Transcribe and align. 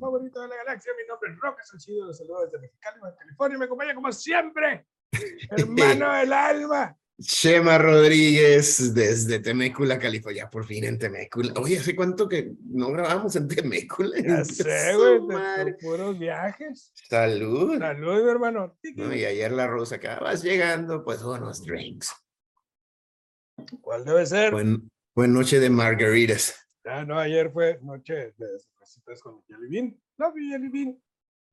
favorito 0.00 0.40
de 0.40 0.48
la 0.48 0.56
galaxia. 0.56 0.92
Mi 1.00 1.06
nombre 1.06 1.30
es 1.30 1.38
Roque 1.38 1.62
Salcido, 1.64 2.06
los 2.06 2.18
saludo 2.18 2.46
desde 2.46 2.58
Mexicali, 2.58 3.00
California. 3.18 3.58
Me 3.58 3.64
acompaña 3.66 3.94
como 3.94 4.10
siempre, 4.10 4.86
hermano 5.56 6.12
del 6.14 6.32
alma. 6.32 6.96
Chema 7.20 7.76
Rodríguez 7.76 8.94
desde 8.94 9.40
Temécula, 9.40 9.98
California. 9.98 10.48
Por 10.48 10.64
fin 10.64 10.84
en 10.84 10.98
Temécula. 10.98 11.52
Oye, 11.60 11.78
¿hace 11.78 11.94
cuánto 11.94 12.26
que 12.26 12.52
no 12.64 12.90
grabamos 12.90 13.36
en 13.36 13.46
Temécula? 13.46 14.18
Ya 14.18 14.42
sé, 14.44 14.96
güey, 14.96 15.76
puros 15.78 16.18
viajes. 16.18 16.92
Salud. 16.94 17.78
Salud, 17.78 18.26
hermano. 18.26 18.78
No, 18.96 19.14
y 19.14 19.26
ayer 19.26 19.52
la 19.52 19.66
Rosa 19.66 19.96
acabas 19.96 20.42
llegando, 20.42 21.04
pues 21.04 21.22
unos 21.22 21.62
drinks. 21.62 22.14
¿Cuál 23.82 24.06
debe 24.06 24.24
ser? 24.24 24.52
Buen, 24.52 24.90
buen 25.14 25.34
noche 25.34 25.60
de 25.60 25.68
margaritas. 25.68 26.56
Ah, 26.86 27.04
no, 27.04 27.18
ayer 27.18 27.52
fue 27.52 27.78
noche 27.82 28.32
de 28.38 28.58
cervecitas 28.90 29.22
con 29.22 29.42
Jelly 29.46 29.68
Bean. 29.68 30.00
Love 30.18 30.34
you, 30.36 30.50
Jelly 30.50 30.68
Bean. 30.68 31.02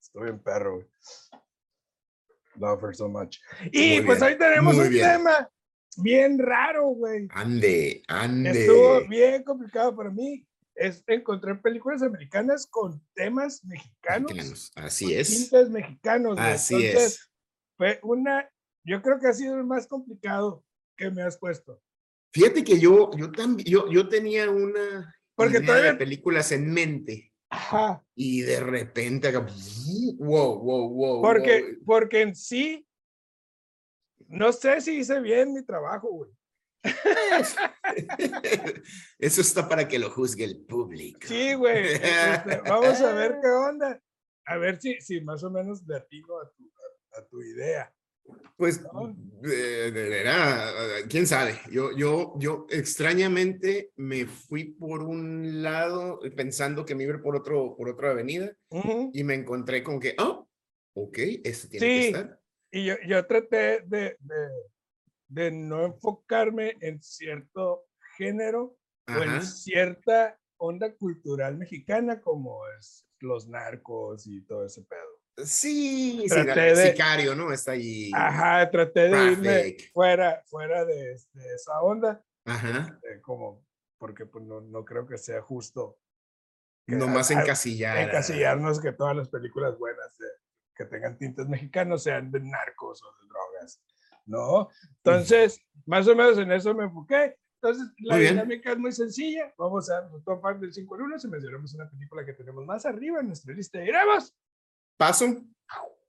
Estoy 0.01 0.29
en 0.29 0.39
perro, 0.39 0.75
güey. 0.75 0.87
Love 2.55 2.83
her 2.83 2.95
so 2.95 3.07
much. 3.07 3.37
Y 3.71 4.01
pues 4.01 4.21
ahí 4.21 4.37
tenemos 4.37 4.75
un 4.75 4.91
tema 4.91 5.49
bien 5.97 6.39
raro, 6.39 6.87
güey. 6.87 7.27
Ande, 7.31 8.03
ande. 8.07 8.49
Estuvo 8.49 9.07
bien 9.07 9.43
complicado 9.43 9.95
para 9.95 10.09
mí. 10.09 10.47
Es 10.73 11.03
encontrar 11.07 11.61
películas 11.61 12.03
americanas 12.03 12.67
con 12.69 13.03
temas 13.15 13.63
mexicanos. 13.65 14.71
Así 14.75 15.13
es. 15.13 15.29
Tintes 15.29 15.69
mexicanos. 15.69 16.37
Así 16.39 16.75
Entonces, 16.75 17.13
es. 17.13 17.31
Fue 17.77 17.99
una, 18.03 18.49
yo 18.83 19.01
creo 19.01 19.19
que 19.19 19.27
ha 19.27 19.33
sido 19.33 19.57
el 19.57 19.65
más 19.65 19.87
complicado 19.87 20.63
que 20.95 21.09
me 21.11 21.23
has 21.23 21.37
puesto. 21.37 21.81
Fíjate 22.31 22.63
que 22.63 22.79
yo, 22.79 23.09
yo 23.17 23.31
también, 23.31 23.67
yo, 23.67 23.91
yo 23.91 24.07
tenía 24.07 24.49
una 24.49 25.15
Porque 25.35 25.57
idea 25.57 25.75
de 25.75 25.93
películas 25.95 26.51
en 26.51 26.71
mente. 26.71 27.26
Ajá. 27.69 28.03
Y 28.15 28.41
de 28.41 28.59
repente, 28.61 29.31
wow, 30.17 30.59
wow, 30.59 30.89
wow. 30.89 31.21
Porque, 31.21 31.77
porque 31.85 32.21
en 32.21 32.35
sí, 32.35 32.87
no 34.27 34.51
sé 34.51 34.81
si 34.81 34.99
hice 34.99 35.19
bien 35.19 35.53
mi 35.53 35.63
trabajo, 35.63 36.09
güey. 36.09 36.31
Eso 39.19 39.41
está 39.41 39.67
para 39.67 39.87
que 39.87 39.99
lo 39.99 40.09
juzgue 40.09 40.45
el 40.45 40.65
público. 40.65 41.27
Sí, 41.27 41.53
güey. 41.55 41.93
Este, 41.93 42.61
vamos 42.61 43.01
a 43.01 43.13
ver 43.13 43.39
qué 43.41 43.49
onda. 43.49 44.01
A 44.45 44.57
ver 44.57 44.79
si, 44.79 44.99
si 45.01 45.19
más 45.21 45.43
o 45.43 45.51
menos 45.51 45.83
le 45.85 45.97
atino 45.97 46.39
a 46.39 46.49
tu, 46.49 46.71
a, 47.17 47.25
tu 47.25 47.41
idea. 47.41 47.93
Pues, 48.57 48.81
quién 51.09 51.27
sabe. 51.27 51.59
Yo, 51.71 51.95
yo, 51.95 52.33
yo 52.39 52.65
extrañamente 52.69 53.91
me 53.95 54.25
fui 54.25 54.65
por 54.65 55.03
un 55.03 55.61
lado 55.61 56.19
pensando 56.35 56.83
que 56.83 56.95
me 56.95 57.03
iba 57.03 57.21
por 57.21 57.35
otro, 57.35 57.75
por 57.77 57.89
otra 57.89 58.11
avenida 58.11 58.51
y 59.13 59.23
me 59.23 59.35
encontré 59.35 59.83
con 59.83 59.99
que, 59.99 60.15
oh, 60.17 60.47
ok, 60.93 61.17
este 61.43 61.67
tiene 61.67 61.85
que 61.85 62.07
estar. 62.07 62.41
Y 62.71 62.85
yo, 62.85 62.95
yo 63.07 63.25
traté 63.27 63.81
de, 63.85 64.17
de, 64.19 64.49
de, 65.27 65.51
no 65.51 65.85
enfocarme 65.85 66.77
en 66.81 67.01
cierto 67.01 67.85
género 68.17 68.75
o 69.07 69.23
en 69.23 69.41
cierta 69.43 70.37
onda 70.57 70.93
cultural 70.95 71.57
mexicana 71.57 72.19
como 72.19 72.59
es 72.79 73.07
los 73.19 73.47
narcos 73.47 74.25
y 74.27 74.41
todo 74.41 74.65
ese 74.65 74.83
pedo. 74.83 75.16
Sí, 75.43 76.25
traté 76.27 76.75
de, 76.75 76.91
sicario, 76.91 77.35
¿no? 77.35 77.53
Está 77.53 77.73
ahí. 77.73 78.09
Ajá, 78.13 78.69
traté 78.71 79.09
de 79.09 79.31
irme 79.31 79.77
fuera, 79.93 80.41
fuera 80.47 80.83
de, 80.83 81.13
esa 81.13 81.81
onda. 81.81 82.23
Ajá. 82.45 82.99
Este, 83.03 83.21
como, 83.21 83.63
porque 83.99 84.25
pues 84.25 84.43
no, 84.45 84.61
no 84.61 84.83
creo 84.83 85.05
que 85.05 85.17
sea 85.17 85.41
justo. 85.41 85.99
no 86.87 87.07
más 87.07 87.29
encasillar. 87.29 87.97
Encasillarnos 87.99 88.81
que 88.81 88.93
todas 88.93 89.15
las 89.15 89.29
películas 89.29 89.77
buenas 89.77 90.17
que 90.77 90.85
tengan 90.85 91.17
tintes 91.17 91.47
mexicanos 91.47 92.03
sean 92.03 92.31
de 92.31 92.39
narcos 92.39 93.01
o 93.03 93.11
de 93.19 93.27
drogas, 93.27 93.81
¿no? 94.25 94.69
Entonces, 95.03 95.59
más 95.85 96.07
o 96.07 96.15
menos 96.15 96.37
en 96.37 96.51
eso 96.51 96.73
me 96.73 96.85
enfoqué. 96.85 97.35
Entonces, 97.61 97.91
la 97.99 98.17
dinámica 98.17 98.71
es 98.71 98.77
muy 98.77 98.91
sencilla. 98.91 99.51
Vamos 99.57 99.89
a 99.89 100.07
top 100.23 100.41
5 100.43 100.59
del 100.59 100.73
5 100.73 100.95
en 100.95 101.01
1. 101.01 101.19
Si 101.19 101.27
mencionamos 101.27 101.73
una 101.73 101.89
película 101.89 102.25
que 102.25 102.33
tenemos 102.33 102.63
más 102.65 102.85
arriba 102.85 103.19
en 103.19 103.27
nuestra 103.27 103.53
lista, 103.53 103.83
iremos 103.83 104.35
Paso. 104.97 105.43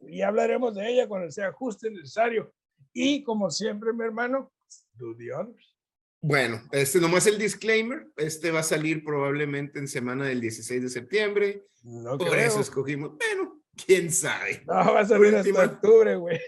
Y 0.01 0.23
hablaremos 0.23 0.75
de 0.75 0.91
ella 0.91 1.07
cuando 1.07 1.31
sea 1.31 1.53
justo 1.53 1.87
y 1.87 1.93
necesario. 1.93 2.53
Y 2.93 3.23
como 3.23 3.51
siempre, 3.51 3.93
mi 3.93 4.05
hermano, 4.05 4.51
do 4.95 5.15
the 5.17 5.33
honors. 5.33 5.77
Bueno, 6.21 6.61
este 6.73 7.01
nomás 7.01 7.27
el 7.27 7.39
disclaimer. 7.39 8.09
Este 8.17 8.51
va 8.51 8.61
a 8.61 8.65
salir 8.65 9.05
probablemente 9.05 9.79
en 9.79 9.87
semana 9.87 10.25
del 10.25 10.41
16 10.41 10.83
de 10.83 10.89
septiembre. 10.89 11.67
No 11.83 12.19
Por 12.19 12.37
eso 12.37 12.61
escogimos. 12.61 13.17
Bueno, 13.17 13.63
quién 13.87 14.11
sabe. 14.11 14.63
No, 14.67 14.75
va 14.75 15.01
a 15.01 15.07
salir 15.07 15.37
hasta 15.37 15.65
octubre, 15.65 16.17
güey. 16.17 16.41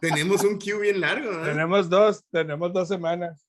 Tenemos 0.00 0.42
un 0.44 0.58
queue 0.58 0.80
bien 0.80 1.00
largo. 1.00 1.30
¿eh? 1.30 1.50
Tenemos 1.50 1.90
dos, 1.90 2.24
tenemos 2.30 2.72
dos 2.72 2.88
semanas. 2.88 3.46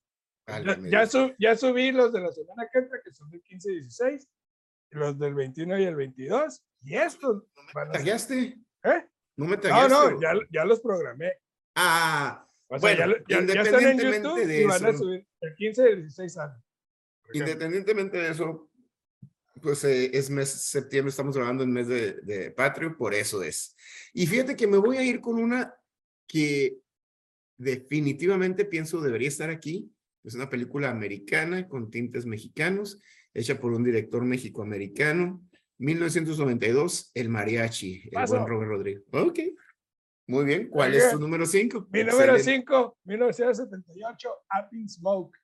ya, 0.48 1.06
ya, 1.06 1.36
ya, 1.40 1.56
subí 1.56 1.92
los 1.92 2.12
de 2.12 2.22
la 2.22 2.32
semana 2.32 2.68
que 2.72 2.80
entra, 2.80 3.00
que 3.04 3.12
son 3.12 3.30
del 3.30 3.42
15 3.42 3.72
y 3.72 3.76
16, 3.76 4.28
los 4.92 5.18
del 5.18 5.34
21 5.34 5.80
y 5.80 5.84
el 5.86 5.96
22, 5.96 6.64
y 6.86 6.96
estos. 6.96 7.44
¿No 7.56 7.84
me 7.84 7.92
tagueaste? 7.92 8.58
¿Eh? 8.84 9.06
No 9.38 9.46
me 9.46 9.58
taguaste. 9.58 9.90
No, 9.90 10.12
no, 10.12 10.22
ya, 10.22 10.34
ya 10.52 10.66
los 10.66 10.80
programé. 10.80 11.34
Ah, 11.76 12.48
o 12.68 12.80
sea, 12.80 12.96
bueno, 12.96 13.16
ya, 13.28 13.46
ya, 13.46 13.62
están 13.62 13.84
en 13.84 14.00
YouTube 14.00 14.46
de 14.46 14.62
y 14.62 14.66
van 14.66 14.86
a 14.86 14.94
subir 14.94 15.28
el 15.42 15.56
15 15.56 15.82
y 15.82 15.92
el 15.92 16.02
16 16.02 16.38
años. 16.38 16.64
Independientemente 17.34 18.18
de 18.18 18.32
eso, 18.32 18.70
pues 19.62 19.84
eh, 19.84 20.12
es 20.14 20.30
mes 20.30 20.50
septiembre, 20.50 21.10
estamos 21.10 21.36
grabando 21.36 21.64
en 21.64 21.74
mes 21.74 21.88
de, 21.88 22.14
de 22.22 22.52
Patrio, 22.52 22.96
por 22.98 23.14
eso 23.14 23.44
es. 23.44 23.76
Y 24.14 24.28
fíjate 24.28 24.56
que 24.56 24.68
me 24.68 24.78
voy 24.78 24.98
a 24.98 25.04
ir 25.04 25.22
con 25.22 25.36
una 25.36 25.76
que 26.28 26.80
definitivamente 27.58 28.66
pienso 28.66 29.02
debería 29.02 29.28
estar 29.28 29.50
aquí. 29.50 29.92
Es 30.24 30.34
una 30.34 30.50
película 30.50 30.90
americana 30.90 31.68
con 31.68 31.92
tintes 31.92 32.26
mexicanos, 32.26 33.00
hecha 33.34 33.60
por 33.60 33.74
un 33.74 33.84
director 33.84 34.24
mexicoamericano. 34.24 35.48
1992, 35.78 37.12
El 37.14 37.30
Mariachi, 37.30 38.10
el 38.12 38.26
buen 38.28 38.48
Robert 38.48 38.70
Rodríguez. 38.70 39.04
Ok. 39.12 39.40
Muy 40.28 40.46
bien. 40.46 40.70
¿Cuál 40.70 40.96
es 40.96 41.12
tu 41.12 41.20
número 41.20 41.46
5? 41.46 41.88
Mi 41.92 42.04
número 42.04 42.40
5, 42.40 42.98
1978, 43.04 44.30
Up 44.30 44.68
in 44.72 44.90
Smoke. 44.90 45.38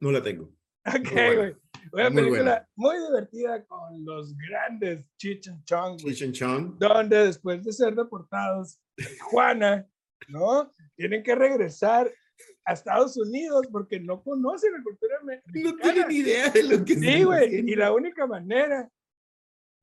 No 0.00 0.12
la 0.12 0.22
tengo. 0.22 0.52
Ok, 0.86 1.12
güey. 1.36 1.56
Una 1.92 2.10
muy 2.10 2.22
película 2.22 2.68
muy 2.76 2.96
divertida 2.98 3.64
con 3.66 4.04
los 4.04 4.34
grandes 4.36 5.04
Cheech 5.16 5.48
and 5.48 5.64
Chong. 5.64 5.96
Cheech 5.98 6.22
and 6.22 6.32
Chong. 6.32 6.78
Donde 6.78 7.26
después 7.26 7.62
de 7.62 7.72
ser 7.72 7.94
deportados, 7.94 8.80
Juana, 9.22 9.86
¿no? 10.28 10.74
Tienen 10.96 11.22
que 11.22 11.34
regresar 11.34 12.10
a 12.66 12.72
Estados 12.72 13.16
Unidos 13.16 13.66
porque 13.70 14.00
no 14.00 14.22
conocen 14.22 14.72
la 14.72 14.82
cultura 14.82 15.20
mexicana. 15.22 15.70
No 15.70 15.76
tienen 15.76 16.10
idea 16.10 16.50
de 16.50 16.62
lo 16.64 16.84
que 16.84 16.94
Sí, 16.96 17.24
güey. 17.24 17.70
Y 17.70 17.74
la 17.76 17.92
única 17.92 18.26
manera 18.26 18.90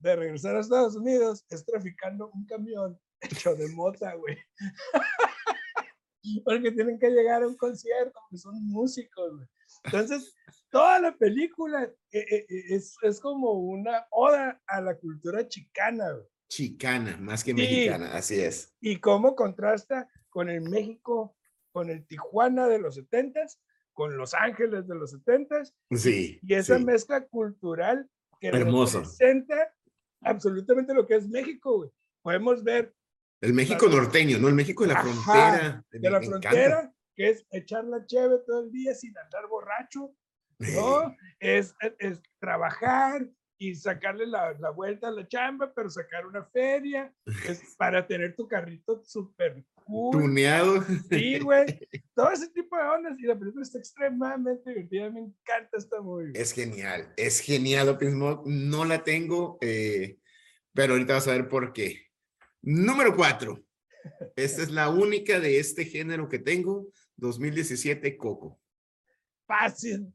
de 0.02 0.16
regresar 0.16 0.56
a 0.56 0.62
Estados 0.62 0.96
Unidos 0.96 1.46
es 1.50 1.66
traficando 1.66 2.30
un 2.34 2.46
camión 2.46 3.00
hecho 3.22 3.56
de 3.56 3.68
mota, 3.70 4.14
güey. 4.16 4.38
Porque 6.46 6.72
tienen 6.72 7.00
que 7.00 7.10
llegar 7.10 7.44
a 7.44 7.48
un 7.48 7.58
concierto, 7.58 8.20
que 8.30 8.38
son 8.38 8.56
músicos, 8.68 9.36
güey. 9.36 9.48
Entonces, 9.86 10.36
toda 10.70 11.00
la 11.00 11.16
película 11.16 11.84
eh, 11.84 12.20
eh, 12.20 12.46
eh, 12.48 12.64
es, 12.70 12.96
es, 13.02 13.20
como 13.20 13.54
una 13.54 14.06
oda 14.12 14.62
a 14.68 14.82
la 14.82 14.96
cultura 14.98 15.48
chicana, 15.48 16.12
güey. 16.12 16.28
Chicana, 16.50 17.18
más 17.18 17.44
que 17.44 17.54
mexicana, 17.54 18.14
así 18.14 18.40
es. 18.40 18.76
Y 18.82 19.00
cómo 19.00 19.36
contrasta 19.36 20.10
con 20.30 20.50
el 20.50 20.62
México, 20.62 21.36
con 21.72 21.90
el 21.90 22.06
Tijuana 22.06 22.68
de 22.68 22.80
los 22.80 22.96
setentas, 22.96 23.62
con 23.94 24.18
Los 24.18 24.34
Ángeles 24.34 24.88
de 24.88 24.96
los 24.96 25.12
setentas. 25.12 25.74
Sí. 25.92 26.40
Y 26.44 26.54
esa 26.54 26.78
sí. 26.78 26.84
mezcla 26.84 27.26
cultural 27.26 28.10
que 28.40 28.48
Hermoso. 28.48 29.00
representa 29.00 29.74
absolutamente 30.22 30.94
lo 30.94 31.06
que 31.06 31.16
es 31.16 31.28
México, 31.28 31.78
güey. 31.78 31.92
Podemos 32.22 32.64
ver. 32.64 32.94
El 33.42 33.54
México 33.54 33.88
la, 33.88 33.96
norteño, 33.96 34.38
¿no? 34.38 34.48
El 34.48 34.54
México 34.54 34.84
de 34.84 34.94
la 34.94 35.00
ajá, 35.00 35.04
frontera. 35.04 35.86
De, 35.92 36.00
de 36.00 36.10
la 36.10 36.22
frontera, 36.22 36.80
encanta. 36.80 36.96
que 37.16 37.30
es 37.30 37.46
echar 37.52 37.86
la 37.86 38.06
cheve 38.06 38.38
todo 38.46 38.64
el 38.64 38.72
día 38.72 38.94
sin 38.94 39.18
andar 39.18 39.48
borracho, 39.48 40.14
¿no? 40.60 41.16
es, 41.40 41.74
es, 41.80 41.94
es, 41.98 42.22
trabajar 42.40 43.28
y 43.62 43.76
sacarle 43.76 44.26
la, 44.26 44.54
la, 44.60 44.72
vuelta 44.72 45.10
a 45.10 45.12
la 45.12 45.28
chamba, 45.28 45.72
pero 45.72 45.88
sacar 45.88 46.26
una 46.26 46.44
feria, 46.46 47.14
es 47.48 47.62
para 47.78 48.08
tener 48.08 48.36
tu 48.36 48.48
carrito 48.48 49.04
súper 49.06 49.64
cool. 49.86 50.20
Tuneado. 50.20 50.84
Sí, 51.10 51.38
güey. 51.38 51.66
Todo 52.16 52.32
ese 52.32 52.50
tipo 52.50 52.76
de 52.76 52.82
ondas. 52.82 53.20
Y 53.20 53.28
la 53.28 53.38
película 53.38 53.62
está 53.62 53.78
extremadamente 53.78 54.68
divertida. 54.68 55.12
Me 55.12 55.20
encanta 55.20 55.78
esta 55.78 56.02
movie. 56.02 56.32
Es 56.34 56.54
genial. 56.54 57.14
Es 57.16 57.40
genial, 57.40 57.90
Open 57.90 58.14
Smoke. 58.14 58.48
No 58.48 58.84
la 58.84 59.04
tengo, 59.04 59.60
eh, 59.62 60.18
pero 60.74 60.94
ahorita 60.94 61.14
vas 61.14 61.28
a 61.28 61.34
ver 61.34 61.48
por 61.48 61.72
qué. 61.72 62.08
Número 62.64 63.16
cuatro. 63.16 63.64
Esta 64.36 64.64
es 64.64 64.72
la 64.72 64.90
única 64.90 65.40
de 65.40 65.60
este 65.60 65.86
género 65.86 66.28
que 66.28 66.40
tengo. 66.40 66.88
2017, 67.18 68.18
Coco. 68.18 68.60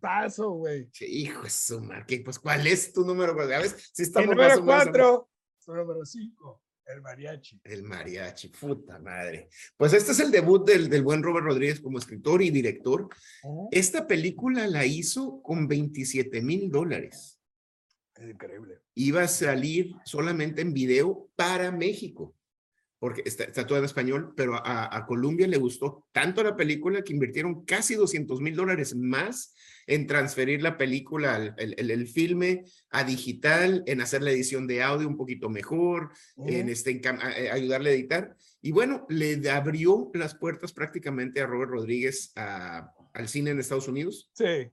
Paso, 0.00 0.50
güey. 0.52 0.88
Hijo 1.00 1.42
de 1.42 1.50
su 1.50 1.80
marque, 1.80 2.20
pues 2.24 2.38
¿cuál 2.38 2.66
es 2.66 2.92
tu 2.92 3.04
número? 3.04 3.36
¿Sabes? 3.48 3.90
Si 3.92 4.02
estamos 4.02 4.30
El 4.30 4.36
número 4.36 4.64
cuatro, 4.64 5.30
número 5.66 6.04
cinco. 6.04 6.62
El 6.86 7.02
mariachi. 7.02 7.60
El 7.64 7.82
mariachi, 7.82 8.48
puta 8.48 9.00
madre. 9.00 9.48
Pues 9.76 9.92
este 9.92 10.12
es 10.12 10.20
el 10.20 10.30
debut 10.30 10.64
del, 10.64 10.88
del 10.88 11.02
buen 11.02 11.20
Robert 11.20 11.44
Rodríguez 11.44 11.80
como 11.80 11.98
escritor 11.98 12.42
y 12.42 12.50
director. 12.50 13.08
Esta 13.72 14.06
película 14.06 14.68
la 14.68 14.86
hizo 14.86 15.42
con 15.42 15.66
27 15.66 16.40
mil 16.42 16.70
dólares. 16.70 17.40
Es 18.14 18.30
increíble. 18.30 18.82
Iba 18.94 19.24
a 19.24 19.28
salir 19.28 19.94
solamente 20.04 20.62
en 20.62 20.72
video 20.72 21.28
para 21.34 21.72
México 21.72 22.35
porque 23.06 23.22
está, 23.24 23.44
está 23.44 23.64
todo 23.64 23.78
en 23.78 23.84
español, 23.84 24.34
pero 24.36 24.56
a, 24.56 24.96
a, 24.96 25.06
Colombia 25.06 25.46
le 25.46 25.58
gustó 25.58 26.08
tanto 26.10 26.42
la 26.42 26.56
película 26.56 27.02
que 27.02 27.12
invirtieron 27.12 27.64
casi 27.64 27.94
200 27.94 28.40
mil 28.40 28.56
dólares 28.56 28.96
más 28.96 29.54
en 29.86 30.08
transferir 30.08 30.60
la 30.60 30.76
película, 30.76 31.54
el, 31.56 31.76
el, 31.78 31.92
el, 31.92 32.08
filme 32.08 32.64
a 32.90 33.04
digital, 33.04 33.84
en 33.86 34.00
hacer 34.00 34.22
la 34.22 34.32
edición 34.32 34.66
de 34.66 34.82
audio 34.82 35.06
un 35.06 35.16
poquito 35.16 35.48
mejor, 35.48 36.10
en, 36.36 36.68
este, 36.68 36.90
en 36.90 37.00
eh, 37.36 37.48
ayudarle 37.48 37.90
a 37.90 37.92
editar. 37.92 38.36
Y 38.60 38.72
bueno, 38.72 39.06
le 39.08 39.48
abrió 39.50 40.10
las 40.12 40.34
puertas 40.34 40.72
prácticamente 40.72 41.40
a 41.40 41.46
Robert 41.46 41.70
Rodríguez 41.70 42.32
a, 42.34 42.90
al 43.14 43.28
cine 43.28 43.50
en 43.50 43.60
Estados 43.60 43.86
Unidos. 43.86 44.32
Sí. 44.34 44.68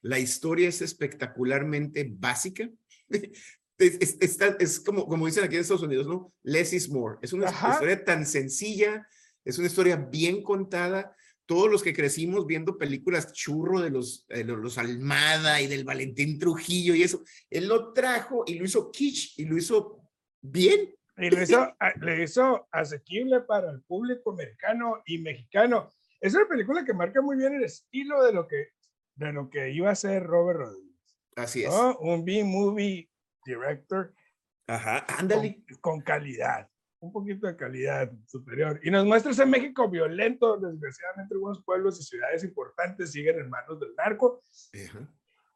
La 0.00 0.18
historia 0.18 0.70
es 0.70 0.80
espectacularmente 0.80 2.10
básica 2.10 2.70
es, 3.78 4.16
es, 4.20 4.38
es, 4.58 4.80
como, 4.80 5.06
como 5.06 5.26
dicen 5.26 5.44
aquí 5.44 5.54
en 5.54 5.60
Estados 5.60 5.82
Unidos, 5.82 6.06
¿no? 6.06 6.32
Less 6.42 6.72
is 6.72 6.90
more. 6.90 7.18
Es 7.22 7.32
una 7.32 7.48
historia 7.48 8.04
tan 8.04 8.26
sencilla, 8.26 9.06
es 9.44 9.58
una 9.58 9.68
historia 9.68 9.96
bien 9.96 10.42
contada. 10.42 11.14
Todos 11.46 11.70
los 11.70 11.82
que 11.82 11.94
crecimos 11.94 12.46
viendo 12.46 12.76
películas 12.76 13.32
churro 13.32 13.80
de 13.80 13.90
los, 13.90 14.26
de 14.28 14.44
los 14.44 14.76
Almada 14.76 15.62
y 15.62 15.66
del 15.66 15.84
Valentín 15.84 16.38
Trujillo 16.38 16.94
y 16.94 17.02
eso, 17.02 17.22
él 17.48 17.68
lo 17.68 17.92
trajo 17.94 18.44
y 18.46 18.54
lo 18.54 18.64
hizo 18.66 18.90
kitsch 18.90 19.38
y 19.38 19.46
lo 19.46 19.56
hizo 19.56 20.02
bien. 20.42 20.94
Y 21.16 21.30
lo 21.30 21.42
hizo, 21.42 21.74
le 22.00 22.22
hizo 22.22 22.68
asequible 22.70 23.40
para 23.40 23.70
el 23.70 23.82
público 23.82 24.32
americano 24.32 25.02
y 25.06 25.18
mexicano. 25.18 25.90
Es 26.20 26.34
una 26.34 26.46
película 26.46 26.84
que 26.84 26.92
marca 26.92 27.22
muy 27.22 27.36
bien 27.36 27.54
el 27.54 27.64
estilo 27.64 28.22
de 28.24 28.32
lo 28.32 28.46
que, 28.46 28.68
de 29.14 29.32
lo 29.32 29.48
que 29.48 29.70
iba 29.70 29.90
a 29.90 29.96
ser 29.96 30.24
Robert 30.24 30.60
Rodríguez. 30.60 30.88
Así 31.34 31.64
es. 31.64 31.72
Un 32.00 32.24
B-movie 32.24 33.08
director. 33.48 34.12
Ajá, 34.66 35.06
ándale. 35.18 35.64
Con, 35.80 36.00
calidad, 36.00 36.68
un 37.00 37.12
poquito 37.12 37.46
de 37.46 37.56
calidad 37.56 38.12
superior. 38.26 38.80
Y 38.82 38.90
nos 38.90 39.06
muestra 39.06 39.32
ese 39.32 39.46
México 39.46 39.88
violento, 39.88 40.58
desgraciadamente 40.58 41.34
algunos 41.34 41.62
pueblos 41.64 41.98
y 42.00 42.04
ciudades 42.04 42.44
importantes 42.44 43.12
siguen 43.12 43.38
en 43.38 43.48
manos 43.48 43.80
del 43.80 43.94
narco. 43.96 44.42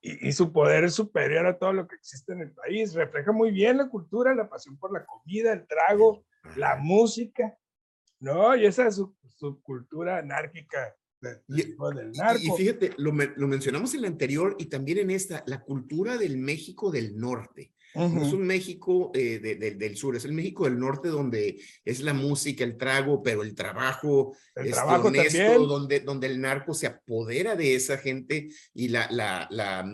Y, 0.00 0.28
y, 0.28 0.32
su 0.32 0.52
poder 0.52 0.84
es 0.84 0.94
superior 0.94 1.46
a 1.46 1.58
todo 1.58 1.72
lo 1.72 1.86
que 1.86 1.94
existe 1.94 2.32
en 2.32 2.40
el 2.40 2.52
país. 2.52 2.94
Refleja 2.94 3.30
muy 3.32 3.52
bien 3.52 3.76
la 3.76 3.88
cultura, 3.88 4.34
la 4.34 4.48
pasión 4.48 4.76
por 4.78 4.92
la 4.92 5.04
comida, 5.04 5.52
el 5.52 5.66
trago, 5.66 6.24
la 6.56 6.76
música, 6.76 7.56
¿no? 8.18 8.56
Y 8.56 8.66
esa 8.66 8.88
es 8.88 8.96
su, 8.96 9.14
su 9.36 9.62
cultura 9.62 10.18
anárquica 10.18 10.96
y, 11.48 11.62
del 11.62 12.12
narco. 12.12 12.40
y, 12.42 12.50
fíjate, 12.56 12.92
lo, 12.96 13.12
lo, 13.12 13.48
mencionamos 13.48 13.94
en 13.94 14.02
la 14.02 14.08
anterior 14.08 14.56
y 14.58 14.66
también 14.66 14.98
en 14.98 15.10
esta, 15.10 15.44
la 15.46 15.62
cultura 15.62 16.16
del 16.18 16.36
México 16.36 16.90
del 16.90 17.16
norte. 17.16 17.72
No 17.94 18.22
es 18.22 18.32
un 18.32 18.46
México 18.46 19.10
eh, 19.12 19.38
del 19.38 19.96
sur, 19.98 20.16
es 20.16 20.24
el 20.24 20.32
México 20.32 20.64
del 20.64 20.78
norte 20.78 21.08
donde 21.08 21.60
es 21.84 22.00
la 22.00 22.14
música, 22.14 22.64
el 22.64 22.78
trago, 22.78 23.22
pero 23.22 23.42
el 23.42 23.54
trabajo, 23.54 24.34
el 24.54 24.64
este, 24.64 24.76
trabajo 24.76 25.08
honesto, 25.08 25.66
donde, 25.66 26.00
donde 26.00 26.26
el 26.26 26.40
narco 26.40 26.72
se 26.72 26.86
apodera 26.86 27.54
de 27.54 27.74
esa 27.74 27.98
gente 27.98 28.48
y 28.72 28.88
la, 28.88 29.10
la, 29.10 29.46
la 29.50 29.84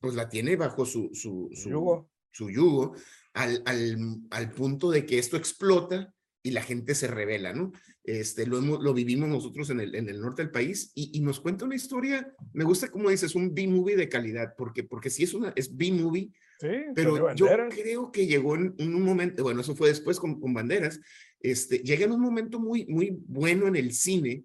pues 0.00 0.14
la 0.14 0.28
tiene 0.28 0.56
bajo 0.56 0.84
su, 0.84 1.10
su, 1.12 1.50
su 1.52 1.70
yugo, 1.70 2.10
su 2.32 2.50
yugo 2.50 2.94
al, 3.32 3.62
al, 3.64 3.96
al 4.30 4.50
punto 4.50 4.90
de 4.90 5.06
que 5.06 5.18
esto 5.18 5.36
explota 5.36 6.12
y 6.48 6.50
la 6.50 6.62
gente 6.62 6.94
se 6.94 7.06
revela, 7.06 7.52
¿no? 7.52 7.72
Este, 8.04 8.46
lo, 8.46 8.60
lo 8.60 8.94
vivimos 8.94 9.28
nosotros 9.28 9.68
en 9.70 9.80
el, 9.80 9.94
en 9.94 10.08
el 10.08 10.20
norte 10.20 10.42
del 10.42 10.50
país 10.50 10.92
y, 10.94 11.10
y 11.12 11.20
nos 11.20 11.40
cuenta 11.40 11.66
una 11.66 11.76
historia, 11.76 12.34
me 12.54 12.64
gusta 12.64 12.88
como 12.90 13.10
dices, 13.10 13.34
un 13.34 13.54
B-movie 13.54 13.96
de 13.96 14.08
calidad, 14.08 14.54
porque, 14.56 14.82
porque 14.82 15.10
si 15.10 15.24
es 15.24 15.34
una, 15.34 15.52
es 15.54 15.76
B-movie, 15.76 16.32
Sí, 16.60 16.66
pero 16.92 17.34
yo 17.36 17.46
creo 17.70 18.10
que 18.10 18.26
llegó 18.26 18.56
en, 18.56 18.74
un 18.80 19.02
momento, 19.04 19.44
bueno, 19.44 19.60
eso 19.60 19.76
fue 19.76 19.90
después 19.90 20.18
con, 20.18 20.40
con, 20.40 20.52
Banderas, 20.52 21.00
este, 21.38 21.78
llega 21.78 22.04
en 22.04 22.10
un 22.10 22.20
momento 22.20 22.58
muy, 22.58 22.84
muy 22.86 23.16
bueno 23.26 23.68
en 23.68 23.76
el 23.76 23.92
cine, 23.92 24.44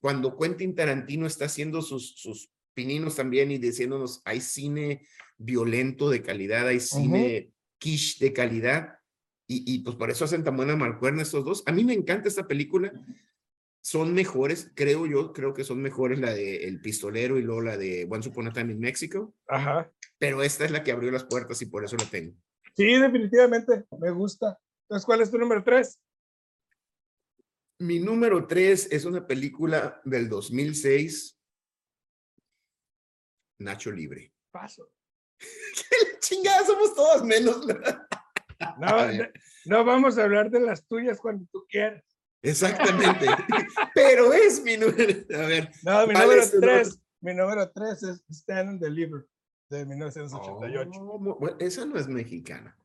cuando 0.00 0.38
Quentin 0.38 0.76
Tarantino 0.76 1.26
está 1.26 1.46
haciendo 1.46 1.82
sus, 1.82 2.14
sus 2.14 2.52
pininos 2.74 3.16
también 3.16 3.50
y 3.50 3.58
diciéndonos, 3.58 4.22
hay 4.24 4.40
cine 4.40 5.04
violento 5.36 6.10
de 6.10 6.22
calidad, 6.22 6.68
hay 6.68 6.78
cine 6.78 7.50
quiche 7.78 8.24
de 8.24 8.32
calidad, 8.32 8.97
y, 9.50 9.74
y, 9.74 9.78
pues 9.80 9.96
por 9.96 10.10
eso 10.10 10.26
hacen 10.26 10.44
tan 10.44 10.56
buena 10.56 10.76
marcuerna 10.76 11.22
estos 11.22 11.44
dos. 11.44 11.62
A 11.66 11.72
mí 11.72 11.82
me 11.82 11.94
encanta 11.94 12.28
esta 12.28 12.46
película, 12.46 12.92
son 13.80 14.12
mejores, 14.12 14.70
creo 14.74 15.06
yo, 15.06 15.32
creo 15.32 15.54
que 15.54 15.64
son 15.64 15.80
mejores 15.80 16.18
la 16.18 16.34
de 16.34 16.68
El 16.68 16.80
Pistolero 16.82 17.38
y 17.38 17.42
luego 17.42 17.62
la 17.62 17.78
de 17.78 18.06
Once 18.10 18.28
Upon 18.28 18.48
a 18.48 18.52
Time 18.52 18.72
in 18.72 18.80
Mexico. 18.80 19.34
Ajá. 19.46 19.90
Pero 20.18 20.42
esta 20.42 20.66
es 20.66 20.70
la 20.70 20.84
que 20.84 20.92
abrió 20.92 21.10
las 21.10 21.24
puertas 21.24 21.62
y 21.62 21.66
por 21.66 21.82
eso 21.82 21.96
la 21.96 22.04
tengo. 22.04 22.36
Sí, 22.76 22.98
definitivamente, 22.98 23.86
me 23.98 24.10
gusta. 24.10 24.58
Entonces, 24.82 25.06
¿cuál 25.06 25.22
es 25.22 25.30
tu 25.30 25.38
número 25.38 25.64
tres? 25.64 25.98
Mi 27.78 27.98
número 27.98 28.46
tres 28.46 28.88
es 28.90 29.04
una 29.04 29.26
película 29.26 30.00
del 30.04 30.28
2006, 30.28 31.38
Nacho 33.60 33.90
Libre. 33.90 34.32
Paso. 34.50 34.90
¿Qué 35.38 36.18
chingada 36.20 36.66
somos 36.66 36.94
todos 36.94 37.24
menos? 37.24 37.66
no, 38.78 39.28
no 39.66 39.84
vamos 39.84 40.18
a 40.18 40.24
hablar 40.24 40.50
de 40.50 40.60
las 40.60 40.86
tuyas 40.86 41.18
cuando 41.18 41.46
tú 41.52 41.64
quieras. 41.68 42.02
Exactamente. 42.42 43.26
Pero 43.94 44.32
es 44.32 44.62
mi 44.62 44.76
número. 44.76 45.14
A 45.34 45.46
ver. 45.46 45.70
No, 45.82 46.06
mi 46.06 46.14
número 46.14 46.42
tres. 46.60 47.00
Mi 47.20 47.34
número 47.34 47.70
tres 47.70 48.02
es 48.02 48.22
Stand 48.30 48.68
and 48.68 48.80
Deliver 48.80 49.26
de 49.70 49.84
1988. 49.84 50.90
Oh, 50.92 51.56
esa 51.58 51.84
no 51.84 51.98
es 51.98 52.08
mexicana. 52.08 52.76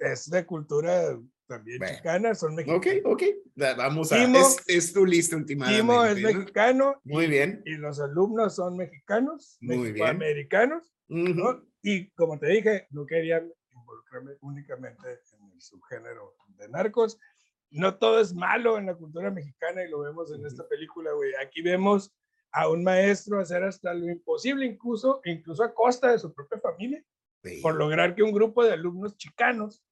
Es, 0.00 0.28
de 0.28 0.44
cultura 0.44 1.18
también 1.46 1.80
chicana, 1.86 2.34
son 2.34 2.56
mexicanos. 2.56 2.84
Ok, 3.04 3.22
ok. 3.22 3.22
Vamos 3.76 4.12
a. 4.12 4.24
es, 4.24 4.56
es, 4.66 4.92
tu 4.92 5.06
lista 5.06 5.36
últimamente. 5.36 5.80
Timo 5.80 6.04
es 6.04 6.20
mexicano. 6.20 7.00
Muy 7.04 7.26
bien. 7.28 7.62
Y 7.64 7.76
los 7.76 8.00
alumnos 8.00 8.56
son 8.56 8.76
mexicanos, 8.76 9.56
mexicoamericanos. 9.60 10.92
¿no? 11.08 11.62
Y 11.82 12.10
como 12.10 12.38
te 12.38 12.48
dije, 12.48 12.88
no 12.90 13.06
querían 13.06 13.48
involucrarme 13.86 14.36
únicamente 14.40 15.20
en 15.38 15.52
el 15.52 15.60
subgénero 15.60 16.34
de 16.58 16.68
narcos 16.68 17.18
no 17.70 17.96
todo 17.96 18.20
es 18.20 18.34
malo 18.34 18.78
en 18.78 18.86
la 18.86 18.94
cultura 18.94 19.30
mexicana 19.30 19.84
y 19.84 19.90
lo 19.90 20.00
vemos 20.00 20.32
en 20.32 20.44
esta 20.46 20.66
película, 20.68 21.12
güey. 21.12 21.32
Aquí 21.42 21.62
vemos 21.62 22.14
a 22.52 22.68
un 22.68 22.84
maestro 22.84 23.40
hacer 23.40 23.62
hasta 23.64 23.92
lo 23.92 24.08
imposible, 24.08 24.66
incluso, 24.66 25.20
incluso 25.24 25.62
a 25.62 25.74
costa 25.74 26.12
de 26.12 26.18
su 26.18 26.32
propia 26.32 26.58
familia, 26.60 27.04
por 27.62 27.74
lograr 27.74 28.14
que 28.14 28.22
un 28.22 28.32
grupo 28.32 28.64
de 28.64 28.72
alumnos 28.72 29.16
chicanos 29.16 29.82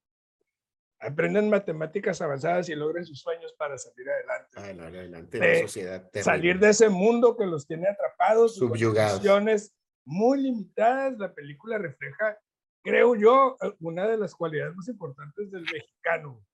aprendan 0.98 1.50
matemáticas 1.50 2.22
avanzadas 2.22 2.68
y 2.68 2.74
logren 2.74 3.04
sus 3.04 3.20
sueños 3.20 3.52
para 3.58 3.76
salir 3.76 4.08
adelante. 4.08 4.48
Ah, 4.56 4.86
adelante 4.86 5.38
de 5.38 5.54
la 5.54 5.60
sociedad. 5.60 6.10
Salir 6.14 6.58
de 6.58 6.70
ese 6.70 6.88
mundo 6.88 7.36
que 7.36 7.44
los 7.44 7.66
tiene 7.66 7.88
atrapados, 7.88 8.56
subyugados. 8.56 9.20
muy 10.04 10.40
limitadas. 10.40 11.18
La 11.18 11.34
película 11.34 11.76
refleja, 11.76 12.38
creo 12.84 13.16
yo, 13.16 13.56
una 13.80 14.06
de 14.06 14.18
las 14.18 14.34
cualidades 14.34 14.76
más 14.76 14.86
importantes 14.88 15.50
del 15.50 15.62
mexicano 15.62 16.44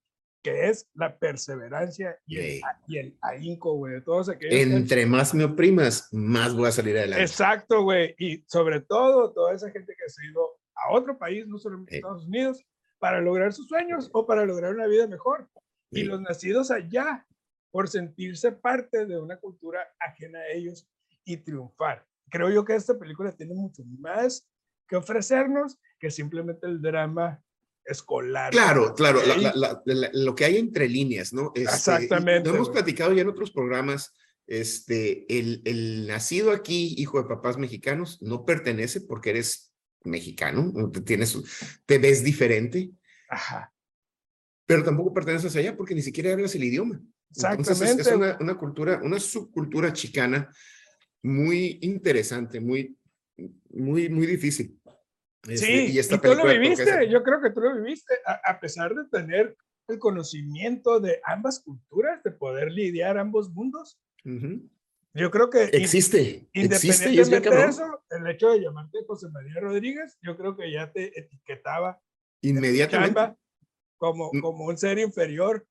que 0.43 0.69
es 0.69 0.89
la 0.95 1.19
perseverancia 1.19 2.17
y 2.25 2.39
el, 2.39 2.61
y 2.87 2.97
el 2.97 3.17
ahínco, 3.21 3.75
güey, 3.75 3.93
de 3.93 4.01
todos 4.01 4.27
aquellos. 4.27 4.55
Entre 4.55 5.05
más 5.05 5.35
me 5.35 5.43
oprimas, 5.43 6.11
más 6.11 6.55
voy 6.55 6.67
a 6.67 6.71
salir 6.71 6.97
adelante. 6.97 7.23
Exacto, 7.23 7.83
güey, 7.83 8.15
y 8.17 8.43
sobre 8.47 8.81
todo 8.81 9.31
toda 9.33 9.53
esa 9.53 9.69
gente 9.69 9.93
que 9.95 10.03
ha 10.03 10.31
ido 10.31 10.59
a 10.73 10.93
otro 10.93 11.17
país, 11.17 11.47
no 11.47 11.59
solamente 11.59 11.97
Estados 11.97 12.25
Unidos, 12.25 12.65
para 12.97 13.21
lograr 13.21 13.53
sus 13.53 13.67
sueños 13.67 14.09
o 14.13 14.25
para 14.25 14.45
lograr 14.45 14.73
una 14.73 14.87
vida 14.87 15.07
mejor. 15.07 15.47
Y 15.91 16.03
los 16.03 16.21
nacidos 16.21 16.71
allá 16.71 17.27
por 17.69 17.89
sentirse 17.89 18.51
parte 18.51 19.05
de 19.05 19.19
una 19.19 19.37
cultura 19.37 19.85
ajena 19.99 20.39
a 20.39 20.47
ellos 20.47 20.87
y 21.25 21.37
triunfar. 21.37 22.05
Creo 22.29 22.49
yo 22.49 22.63
que 22.63 22.75
esta 22.75 22.97
película 22.97 23.35
tiene 23.35 23.53
mucho 23.53 23.83
más 23.99 24.49
que 24.87 24.95
ofrecernos 24.95 25.77
que 26.01 26.09
simplemente 26.09 26.65
el 26.65 26.81
drama 26.81 27.41
escolar. 27.85 28.51
Claro, 28.51 28.95
claro, 28.95 29.21
lo 29.85 30.35
que 30.35 30.45
hay 30.45 30.57
entre 30.57 30.89
líneas, 30.89 31.31
¿no? 31.31 31.51
Este, 31.53 31.69
Exactamente. 31.69 32.49
Lo 32.49 32.55
hemos 32.55 32.69
platicado 32.69 33.13
ya 33.13 33.21
en 33.21 33.29
otros 33.29 33.51
programas. 33.51 34.13
Este, 34.47 35.25
el, 35.29 35.61
el, 35.63 36.07
nacido 36.07 36.51
aquí, 36.51 36.95
hijo 36.97 37.21
de 37.21 37.29
papás 37.29 37.57
mexicanos, 37.57 38.21
no 38.21 38.43
pertenece 38.43 38.99
porque 38.99 39.29
eres 39.29 39.71
mexicano, 40.03 40.91
tienes, 41.05 41.37
te 41.85 41.99
ves 41.99 42.23
diferente. 42.23 42.91
Ajá. 43.29 43.71
Pero 44.65 44.83
tampoco 44.83 45.13
perteneces 45.13 45.55
allá 45.55 45.77
porque 45.77 45.95
ni 45.95 46.01
siquiera 46.01 46.33
hablas 46.33 46.55
el 46.55 46.63
idioma. 46.63 46.99
Exactamente. 47.29 48.01
es, 48.01 48.07
una, 48.07 48.37
una, 48.41 48.57
cultura, 48.57 48.99
una 49.01 49.19
subcultura 49.19 49.93
chicana 49.93 50.51
muy 51.21 51.79
interesante, 51.81 52.59
muy, 52.59 52.97
muy, 53.69 54.09
muy 54.09 54.25
difícil. 54.25 54.80
Este, 55.47 55.65
sí, 55.65 55.93
y, 55.93 55.99
esta 55.99 56.21
tú 56.21 56.35
lo 56.35 56.45
viviste, 56.45 57.09
yo 57.09 57.23
creo 57.23 57.41
que 57.41 57.49
tú 57.49 57.61
lo 57.61 57.75
viviste, 57.75 58.13
a, 58.25 58.59
pesar 58.59 58.93
de 58.93 59.05
tener 59.09 59.57
el 59.87 59.97
conocimiento 59.97 60.99
de 60.99 61.19
ambas 61.23 61.59
culturas, 61.59 62.21
de 62.23 62.31
poder 62.31 62.71
lidiar 62.71 63.17
ambos 63.17 63.49
mundos. 63.49 63.99
Yo 65.13 65.29
creo 65.29 65.49
que 65.49 65.63
existe, 65.63 66.47
independientemente 66.53 67.37
existe, 67.37 67.49
de 67.49 67.65
eso, 67.65 68.03
el 68.11 68.27
hecho 68.27 68.51
de 68.51 68.61
llamarte 68.61 68.99
José 69.05 69.27
María 69.29 69.59
Rodríguez, 69.59 70.17
yo 70.21 70.37
creo 70.37 70.55
que 70.55 70.71
ya 70.71 70.91
te 70.91 71.19
etiquetaba 71.19 71.99
inmediatamente 72.41 73.35
como, 73.97 74.31
mm. 74.31 74.39
como 74.39 74.65
un 74.65 74.77
ser 74.77 74.99
inferior. 74.99 75.67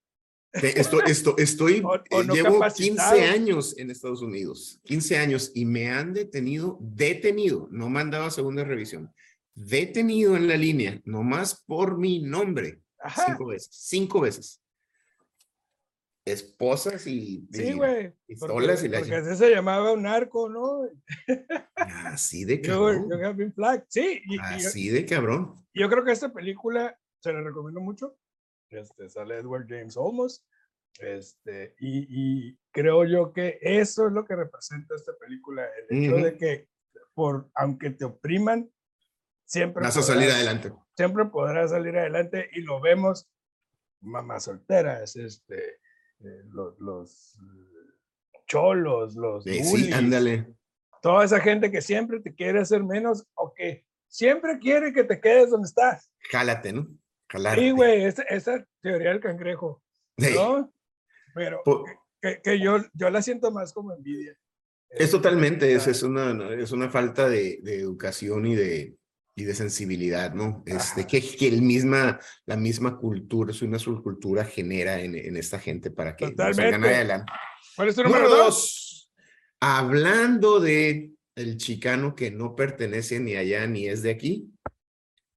Esto, 0.53 1.03
esto, 1.05 1.39
estoy, 1.39 1.83
eh, 2.11 2.25
llevo 2.33 2.61
15 2.61 3.01
años 3.25 3.79
en 3.79 3.91
Estados 3.91 4.21
Unidos, 4.21 4.81
15 4.85 5.17
años, 5.17 5.53
y 5.55 5.65
me 5.65 5.89
han 5.89 6.13
detenido, 6.13 6.77
detenido, 6.81 7.69
no 7.71 7.89
me 7.89 8.01
han 8.01 8.11
dado 8.11 8.31
segunda 8.31 8.65
revisión, 8.65 9.13
detenido 9.61 10.37
en 10.37 10.49
la 10.49 10.57
línea, 10.57 11.01
nomás 11.05 11.63
por 11.67 11.99
mi 11.99 12.23
nombre, 12.23 12.81
cinco 13.27 13.47
veces, 13.47 13.69
cinco 13.73 14.21
veces. 14.21 14.63
Esposas 16.25 17.07
y, 17.07 17.49
sí, 17.51 17.73
güey. 17.73 18.13
pistolas 18.27 18.85
y 18.85 18.89
la 18.89 19.01
Porque 19.01 19.17
así 19.17 19.37
se 19.37 19.51
llamaba 19.51 19.93
un 19.93 20.07
arco, 20.07 20.49
¿no? 20.49 20.83
Así 21.75 22.45
de 22.45 22.61
cabrón. 22.61 23.09
Sí, 23.89 24.23
así 24.43 24.91
de 24.91 25.07
cabrón. 25.07 25.55
Yo 25.75 25.89
creo 25.89 26.05
que 26.05 26.13
esta 26.13 26.33
película 26.33 26.97
se 27.21 27.33
la 27.33 27.41
recomiendo 27.41 27.81
mucho. 27.81 28.17
Este, 28.71 29.09
sale 29.09 29.39
Edward 29.39 29.67
James 29.69 29.97
Olmos. 29.97 30.47
Este, 30.99 31.75
y, 31.81 32.57
creo 32.71 33.05
yo 33.05 33.33
que 33.33 33.59
eso 33.63 34.07
es 34.07 34.13
lo 34.13 34.25
que 34.25 34.37
representa 34.37 34.95
esta 34.95 35.13
película, 35.19 35.67
el 35.89 36.05
hecho 36.05 36.17
de 36.17 36.37
que 36.37 36.69
por, 37.15 37.51
aunque 37.55 37.91
te 37.91 38.05
opriman, 38.05 38.71
siempre 39.51 39.83
vas 39.83 39.97
a 39.97 40.03
salir 40.03 40.31
adelante. 40.31 40.73
Siempre 40.97 41.25
podrás 41.27 41.71
salir 41.71 41.99
adelante 41.99 42.49
y 42.53 42.61
lo 42.61 42.81
vemos, 42.81 43.29
mamás 44.01 44.45
solteras, 44.45 45.17
este, 45.17 45.81
eh, 46.21 46.43
los, 46.53 46.79
los, 46.79 47.37
cholos, 48.47 49.15
los 49.15 49.45
sí, 49.45 49.93
ándale. 49.93 50.55
toda 51.03 51.25
esa 51.25 51.41
gente 51.41 51.71
que 51.71 51.83
siempre 51.83 52.21
te 52.21 52.35
quiere 52.35 52.61
hacer 52.61 52.83
menos 52.83 53.25
o 53.35 53.53
que 53.55 53.85
siempre 54.09 54.59
quiere 54.59 54.93
que 54.93 55.05
te 55.05 55.21
quedes 55.21 55.51
donde 55.51 55.67
estás. 55.67 56.11
Jálate, 56.31 56.73
¿no? 56.73 56.89
Sí, 57.55 57.71
güey, 57.71 58.05
esa, 58.05 58.67
teoría 58.81 59.11
del 59.11 59.21
cangrejo, 59.21 59.83
¿no? 60.17 60.73
Pero 61.35 61.63
que, 62.21 62.61
yo, 62.61 62.79
yo 62.93 63.11
la 63.11 63.23
siento 63.23 63.51
más 63.53 63.73
como 63.73 63.93
envidia. 63.93 64.37
Es 64.91 65.13
totalmente, 65.13 65.73
es, 65.73 65.87
es, 65.87 66.03
una, 66.03 66.53
es 66.55 66.73
una 66.73 66.91
falta 66.91 67.29
de, 67.29 67.61
de 67.63 67.77
educación 67.77 68.47
y 68.47 68.57
de, 68.57 69.00
y 69.41 69.45
de 69.45 69.55
sensibilidad, 69.55 70.35
¿no? 70.35 70.63
Este, 70.67 71.07
que, 71.07 71.21
que 71.21 71.49
el 71.49 71.63
misma, 71.63 72.21
la 72.47 72.57
misma 72.57 72.97
cultura, 72.99 73.53
una 73.63 73.79
subcultura 73.79 74.45
genera 74.45 75.01
en, 75.01 75.15
en 75.15 75.37
esta 75.37 75.59
gente 75.59 75.91
para 75.91 76.15
que 76.15 76.35
salgan 76.37 76.85
adelante. 76.85 77.33
¿Cuál 77.77 77.89
es 77.89 77.97
tu 77.97 78.05
número, 78.05 78.29
dos? 78.29 79.11
Hablando 79.61 80.61
de 80.61 81.11
el 81.35 81.57
chicano 81.57 82.15
que 82.15 82.31
no 82.31 82.55
pertenece 82.55 83.21
ni 83.21 83.37
allá 83.37 83.67
ni 83.67 83.87
es 83.87 84.03
de 84.03 84.11
aquí, 84.11 84.51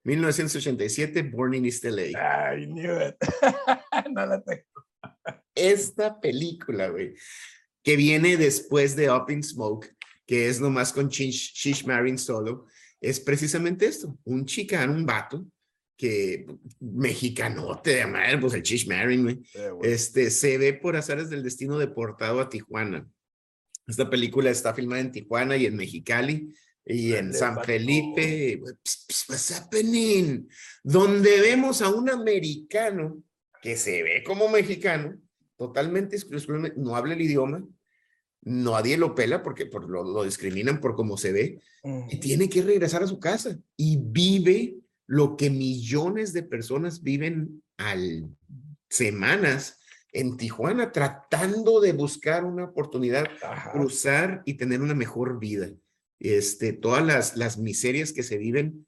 1987, 0.03 1.23
Born 1.23 1.53
in 1.53 1.65
East 1.65 1.85
LA. 1.85 2.11
I 2.11 2.65
knew 2.65 2.99
it. 2.99 3.15
no 4.11 4.25
la 4.25 4.41
tengo. 4.41 4.63
Esta 5.55 6.19
película, 6.19 6.89
güey, 6.89 7.15
que 7.83 7.95
viene 7.95 8.37
después 8.37 8.95
de 8.95 9.09
Up 9.09 9.29
in 9.29 9.43
Smoke, 9.43 9.95
que 10.25 10.49
es 10.49 10.59
nomás 10.59 10.91
con 10.91 11.09
Shish 11.09 11.85
Marin 11.85 12.17
solo, 12.17 12.65
es 13.03 13.19
precisamente 13.19 13.85
esto, 13.85 14.17
un 14.23 14.45
chicano, 14.45 14.93
un 14.93 15.05
vato, 15.05 15.45
que 15.97 16.47
mexicanote 16.79 17.97
de 17.97 18.07
madre, 18.07 18.37
pues 18.39 18.53
el 18.53 18.63
Shish 18.63 18.87
Marin, 18.87 19.23
güey, 19.23 19.41
este, 19.83 20.31
se 20.31 20.57
ve 20.57 20.73
por 20.73 20.95
azares 20.95 21.29
del 21.29 21.43
destino 21.43 21.77
deportado 21.77 22.39
a 22.39 22.49
Tijuana. 22.49 23.07
Esta 23.85 24.09
película 24.09 24.49
está 24.49 24.73
filmada 24.73 25.01
en 25.01 25.11
Tijuana 25.11 25.57
y 25.57 25.65
en 25.65 25.75
Mexicali 25.75 26.53
y 26.85 27.13
en 27.13 27.33
San 27.33 27.61
Felipe, 27.63 28.59
what's 28.61 29.51
happening? 29.51 30.47
Donde 30.83 31.41
vemos 31.41 31.81
a 31.81 31.89
un 31.89 32.09
americano 32.09 33.21
que 33.61 33.75
se 33.75 34.01
ve 34.01 34.23
como 34.23 34.49
mexicano, 34.49 35.17
totalmente 35.57 36.15
exclusivamente, 36.15 36.77
no 36.79 36.95
habla 36.95 37.13
el 37.13 37.21
idioma, 37.21 37.65
nadie 38.45 38.97
lo 38.97 39.15
pela 39.15 39.43
porque 39.43 39.65
por 39.65 39.89
lo, 39.89 40.03
lo, 40.03 40.23
discriminan 40.23 40.79
por 40.79 40.95
cómo 40.95 41.17
se 41.17 41.31
ve, 41.31 41.59
y 42.09 42.17
tiene 42.17 42.49
que 42.49 42.61
regresar 42.61 43.03
a 43.03 43.07
su 43.07 43.19
casa 43.19 43.57
y 43.75 43.97
vive 43.97 44.77
lo 45.05 45.35
que 45.35 45.49
millones 45.49 46.31
de 46.33 46.43
personas 46.43 47.03
viven 47.03 47.61
al 47.77 48.29
semanas 48.89 49.79
en 50.13 50.37
Tijuana 50.37 50.91
tratando 50.91 51.81
de 51.81 51.91
buscar 51.91 52.45
una 52.45 52.65
oportunidad, 52.65 53.25
cruzar 53.71 54.43
y 54.45 54.53
tener 54.53 54.81
una 54.81 54.93
mejor 54.93 55.39
vida. 55.39 55.71
Este, 56.19 56.71
todas 56.71 57.03
las, 57.03 57.35
las 57.35 57.57
miserias 57.57 58.13
que 58.13 58.23
se 58.23 58.37
viven 58.37 58.85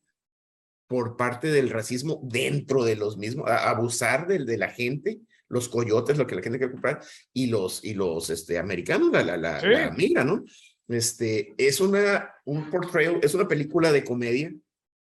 por 0.87 1.17
parte 1.17 1.47
del 1.47 1.71
racismo 1.71 2.21
dentro 2.23 2.83
de 2.85 2.95
los 2.95 3.17
mismos, 3.17 3.49
abusar 3.49 4.27
de, 4.27 4.45
de 4.45 4.57
la 4.57 4.69
gente, 4.69 5.19
los 5.49 5.69
coyotes, 5.69 6.17
lo 6.17 6.27
que 6.27 6.35
la 6.35 6.41
gente 6.41 6.57
quiere 6.57 6.73
comprar, 6.73 7.01
y 7.33 7.47
los, 7.47 7.83
y 7.83 7.93
los 7.93 8.29
este, 8.29 8.57
americanos, 8.57 9.11
la, 9.11 9.23
la, 9.23 9.37
la, 9.37 9.91
migra, 9.91 10.23
¿no? 10.23 10.43
Este, 10.87 11.53
es 11.57 11.79
una, 11.79 12.33
un 12.45 12.69
portrayal, 12.69 13.19
es 13.21 13.33
una 13.33 13.47
película 13.47 13.91
de 13.91 14.03
comedia, 14.03 14.53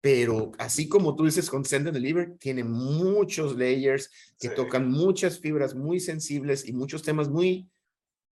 pero 0.00 0.52
así 0.59 0.88
como 0.88 1.14
tú 1.14 1.25
dices 1.25 1.50
con 1.50 1.64
Send 1.64 1.88
and 1.88 1.94
Deliver, 1.97 2.37
tiene 2.38 2.64
muchos 2.64 3.56
layers 3.56 4.11
que 4.38 4.49
tocan 4.49 4.90
muchas 4.90 5.38
fibras 5.38 5.75
muy 5.75 6.00
sensibles 6.00 6.66
y 6.66 6.73
muchos 6.73 7.02
temas 7.02 7.28
muy, 7.28 7.68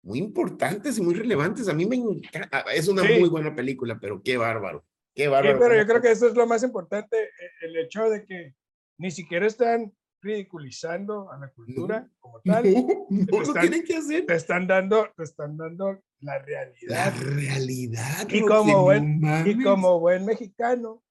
muy 0.03 0.19
importantes 0.19 0.99
y 0.99 1.03
muy 1.03 1.15
relevantes. 1.15 1.69
A 1.69 1.75
mí 1.75 1.85
me 1.85 1.97
encanta, 1.97 2.61
es 2.75 2.89
una 2.89 3.03
muy 3.05 3.29
buena 3.29 3.55
película, 3.55 3.99
pero 4.01 4.23
qué 4.23 4.39
bárbaro, 4.39 4.85
qué 5.15 5.29
bárbaro. 5.29 5.59
pero 5.59 5.77
yo 5.77 5.87
creo 5.87 6.01
que 6.01 6.11
eso 6.11 6.29
es 6.29 6.35
lo 6.35 6.47
más 6.47 6.63
importante, 6.63 7.17
e, 7.19 7.67
el 7.67 7.77
hecho 7.77 8.09
de 8.09 8.25
que 8.25 8.55
ni 8.97 9.11
siquiera 9.11 9.47
están 9.47 9.93
ridiculizando 10.21 11.31
a 11.31 11.39
la 11.39 11.49
cultura 11.49 12.09
como 12.19 12.41
tal. 12.41 12.65
No, 13.09 13.41
lo 13.41 13.53
tienen 13.55 13.85
que 13.85 13.97
hacer. 13.97 14.27
Te 14.27 14.35
están 14.35 14.67
dando, 14.67 15.09
te 15.17 15.23
están 15.23 15.57
dando 15.57 16.03
la 16.21 16.39
realidad. 16.39 16.89
La 16.89 17.11
realidad. 17.11 18.29
Y 18.29 18.41
como, 18.41 18.83
buen, 18.83 19.21
y 19.47 19.63
como 19.63 20.01
buen 20.01 20.25
mexicano, 20.25 21.03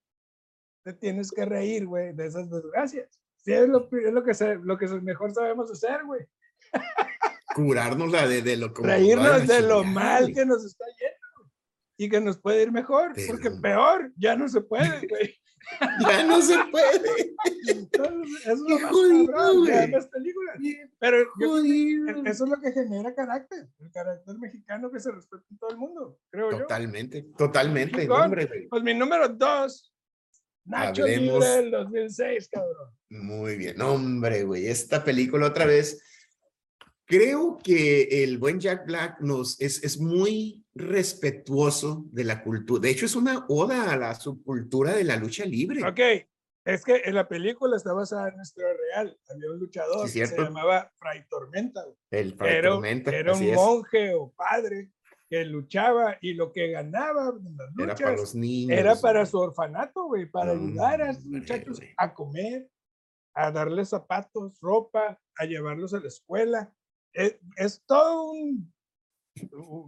te 0.84 0.94
tienes 0.94 1.32
que 1.32 1.46
reír, 1.46 1.86
güey, 1.86 2.14
de 2.14 2.28
esas 2.28 2.50
desgracias. 2.50 3.10
Sí, 3.38 3.54
es 3.54 3.68
lo, 3.70 3.90
es 3.92 4.14
lo 4.14 4.24
que, 4.24 4.34
lo 4.62 4.78
que 4.78 4.88
mejor 5.02 5.34
sabemos 5.34 5.72
hacer, 5.72 6.04
güey. 6.06 6.28
curarnos 7.56 8.12
de, 8.12 8.42
de 8.42 8.58
lo 8.58 8.74
Reírnos 8.74 9.48
de 9.48 9.62
lo 9.62 9.84
mal 9.84 10.34
que 10.34 10.46
nos 10.46 10.66
está 10.66 10.86
yendo 10.86 11.52
y 11.98 12.10
que 12.10 12.22
nos 12.22 12.38
puede 12.38 12.62
ir 12.64 12.72
mejor, 12.72 13.14
porque 13.28 13.50
peor 13.50 14.12
ya 14.16 14.36
no 14.36 14.48
se 14.48 14.62
puede, 14.62 15.08
güey. 15.10 15.36
ya 16.08 16.24
no 16.24 16.42
se 16.42 16.56
puede. 16.72 17.36
eso 17.66 18.52
es 18.52 18.60
lo 18.60 18.80
más 18.80 18.92
cabrón 18.92 19.92
las 19.92 20.08
películas. 20.08 20.58
Pero 21.00 21.18
e, 21.22 22.30
eso 22.30 22.44
es 22.44 22.50
lo 22.50 22.60
que 22.60 22.72
genera 22.72 23.14
carácter, 23.14 23.68
el 23.80 23.92
carácter 23.92 24.38
mexicano 24.38 24.92
que 24.92 25.00
se 25.00 25.12
respeta 25.12 25.44
en 25.50 25.58
todo 25.58 25.70
el 25.72 25.78
mundo, 25.78 26.20
creo 26.30 26.50
totalmente, 26.50 27.24
yo. 27.24 27.38
Totalmente, 27.38 28.06
totalmente. 28.08 28.68
Pues 28.70 28.84
mi 28.84 28.94
número 28.94 29.30
dos, 29.30 29.94
Nacho 30.66 31.04
Hablemos... 31.04 31.44
Libre 31.44 31.50
del 31.50 31.72
2006, 31.72 32.50
cabrón. 32.50 32.92
Muy 33.10 33.56
bien, 33.56 33.82
hombre, 33.82 34.44
güey, 34.44 34.68
esta 34.68 35.04
película 35.04 35.48
otra 35.48 35.66
vez 35.66 36.02
Creo 37.08 37.58
que 37.64 38.24
el 38.24 38.38
buen 38.38 38.60
Jack 38.60 38.86
Black 38.86 39.22
nos 39.22 39.60
es, 39.62 39.82
es 39.82 39.98
muy 39.98 40.66
respetuoso 40.76 42.06
de 42.12 42.26
la 42.26 42.44
cultura. 42.44 42.82
De 42.82 42.90
hecho, 42.90 43.06
es 43.06 43.16
una 43.16 43.46
oda 43.48 43.94
a 43.94 43.96
la 43.96 44.14
subcultura 44.14 44.94
de 44.94 45.06
la 45.06 45.16
lucha 45.16 45.46
libre. 45.46 45.88
Ok, 45.88 46.28
es 46.66 46.84
que 46.84 47.04
en 47.06 47.16
la 47.16 47.26
película 47.30 47.78
está 47.78 47.94
basada 47.94 48.28
en 48.28 48.36
nuestro 48.36 48.66
real. 48.74 49.18
Había 49.30 49.52
un 49.52 49.58
luchador 49.58 50.12
que 50.12 50.28
se 50.28 50.38
llamaba 50.38 50.92
Fray 51.00 51.26
Tormenta. 51.30 51.86
El 52.12 52.36
Fray 52.36 52.58
era, 52.58 52.72
Tormenta. 52.72 53.16
Era 53.16 53.34
un 53.34 53.54
monje 53.54 54.14
o 54.14 54.34
padre 54.34 54.92
que 55.30 55.46
luchaba 55.46 56.18
y 56.20 56.34
lo 56.34 56.52
que 56.52 56.72
ganaba 56.72 57.34
en 57.40 57.56
las 57.56 57.74
luchas 57.74 58.00
era 58.02 58.10
para 58.10 58.18
los 58.18 58.36
niños. 58.36 58.78
Era 58.78 58.96
para 58.98 59.26
su 59.26 59.40
orfanato, 59.40 60.08
güey, 60.08 60.26
para 60.26 60.52
ayudar 60.52 61.02
a 61.02 61.14
los 61.14 61.24
muchachos 61.24 61.80
a 61.96 62.14
comer, 62.14 62.70
a 63.34 63.50
darles 63.50 63.88
zapatos, 63.88 64.60
ropa, 64.60 65.22
a 65.38 65.46
llevarlos 65.46 65.94
a 65.94 66.02
la 66.02 66.08
escuela 66.10 66.74
es, 67.56 67.84
todo 67.86 68.32
un, 68.32 68.74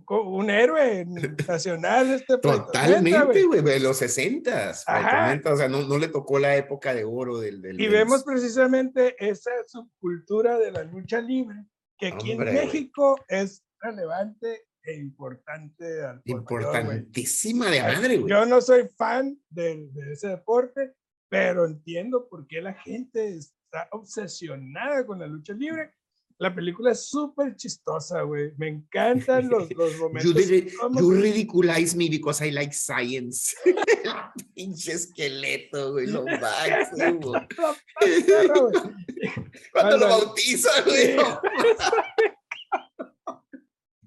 un 0.07 0.49
héroe 0.49 1.05
nacional 1.47 2.11
este 2.11 2.37
Totalmente, 2.41 3.43
güey, 3.43 3.61
de 3.61 3.79
los 3.79 3.97
60 3.97 4.71
o 4.71 5.55
sea, 5.55 5.67
no, 5.69 5.83
no, 5.83 5.97
le 5.97 6.07
tocó 6.07 6.39
la 6.39 6.55
época 6.55 6.93
de 6.93 7.03
oro 7.03 7.39
del... 7.39 7.61
del 7.61 7.79
y 7.79 7.87
vemos 7.87 8.23
precisamente 8.23 9.15
esa 9.19 9.51
subcultura 9.67 10.57
de 10.57 10.71
la 10.71 10.83
lucha 10.83 11.21
libre, 11.21 11.57
que 11.97 12.07
aquí 12.07 12.31
en 12.31 12.39
México 12.39 13.15
es 13.27 13.63
relevante 13.79 14.65
e 14.83 14.95
importante 14.95 15.85
Importantísima 16.25 17.69
de 17.69 17.81
madre, 17.81 18.17
güey. 18.17 18.31
Yo 18.31 18.45
no 18.45 18.61
soy 18.61 18.87
fan 18.97 19.39
de, 19.49 19.87
de 19.91 20.13
ese 20.13 20.29
deporte, 20.29 20.95
pero 21.29 21.65
entiendo 21.65 22.27
por 22.27 22.47
qué 22.47 22.61
la 22.61 22.73
gente 22.73 23.37
está 23.37 23.87
obsesionada 23.91 25.05
con 25.05 25.19
la 25.19 25.27
lucha 25.27 25.53
libre 25.53 25.93
la 26.39 26.55
película 26.55 26.93
es 26.93 27.05
súper 27.05 27.55
chistosa, 27.57 28.21
güey. 28.21 28.53
Me 28.57 28.69
encantan 28.69 29.49
los, 29.49 29.69
los 29.75 29.97
momentos. 29.97 30.33
You, 30.33 31.11
ridiculize 31.11 31.95
me 31.97 32.09
because 32.09 32.45
I 32.45 32.51
like 32.51 32.73
science. 32.73 33.55
Pinche 34.55 34.93
esqueleto, 34.93 35.91
güey, 35.91 36.07
lo 36.11 36.23
máximo. 36.23 37.33
Cuando 39.73 39.97
lo 39.97 40.07
bautiza, 40.07 40.69
güey. 40.83 41.17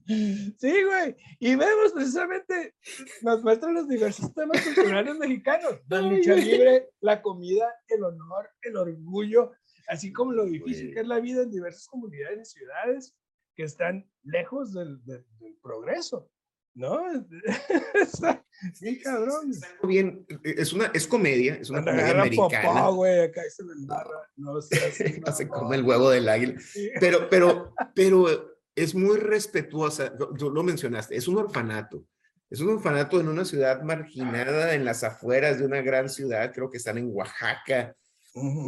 Sí, 0.07 0.83
güey. 0.85 1.17
Y 1.39 1.55
vemos 1.55 1.93
precisamente, 1.93 2.75
nos 3.23 3.43
muestran 3.43 3.75
los 3.75 3.89
diversos 3.89 4.33
temas 4.35 4.61
culturales 4.63 5.17
mexicanos. 5.17 5.81
La 5.89 6.01
lucha 6.01 6.35
libre, 6.35 6.89
la 7.01 7.21
comida, 7.21 7.73
el 7.89 8.03
honor, 8.05 8.51
el 8.63 8.77
orgullo, 8.77 9.53
así 9.89 10.13
como 10.13 10.33
lo 10.33 10.45
difícil 10.45 10.93
que 10.93 11.01
es 11.01 11.07
la 11.07 11.21
vida 11.21 11.43
en 11.43 11.51
diversas 11.51 11.87
comunidades 11.87 12.55
y 12.55 12.59
ciudades 12.59 13.15
que 13.55 13.65
están 13.65 14.09
lejos 14.23 14.73
del, 14.73 15.05
del, 15.05 15.25
progreso. 15.63 16.31
¿No? 16.75 17.03
sí, 18.75 18.99
cabrón. 19.01 19.51
Es, 19.51 19.87
bien, 19.87 20.27
es 20.43 20.73
una 20.73 20.87
es 20.95 21.07
comedia, 21.07 21.57
es 21.57 21.69
una 21.69 21.85
comedia 21.85 22.23
americana. 22.23 22.63
Popó, 22.63 22.95
güey, 22.95 23.21
acá 23.21 23.43
se 23.51 23.63
le 23.63 23.73
embarra, 23.73 24.31
no 24.37 24.61
sé. 24.63 25.21
se 25.37 25.49
come 25.49 25.77
el 25.77 25.85
huevo 25.85 26.09
del 26.09 26.29
águila. 26.29 26.55
Pero, 27.01 27.29
pero, 27.29 27.75
pero 27.95 28.57
es 28.75 28.95
muy 28.95 29.19
respetuosa, 29.19 30.17
tú 30.17 30.51
lo 30.51 30.63
mencionaste, 30.63 31.15
es 31.15 31.29
un 31.29 31.37
orfanato. 31.37 32.07
Es 32.49 32.61
un 32.61 32.71
orfanato 32.71 33.19
en 33.19 33.29
una 33.29 33.45
ciudad 33.45 33.83
marginada 33.83 34.75
en 34.75 34.85
las 34.85 35.05
afueras 35.05 35.59
de 35.59 35.65
una 35.65 35.81
gran 35.81 36.09
ciudad, 36.09 36.53
creo 36.53 36.71
que 36.71 36.77
están 36.77 36.99
en 36.99 37.09
Oaxaca, 37.11 37.97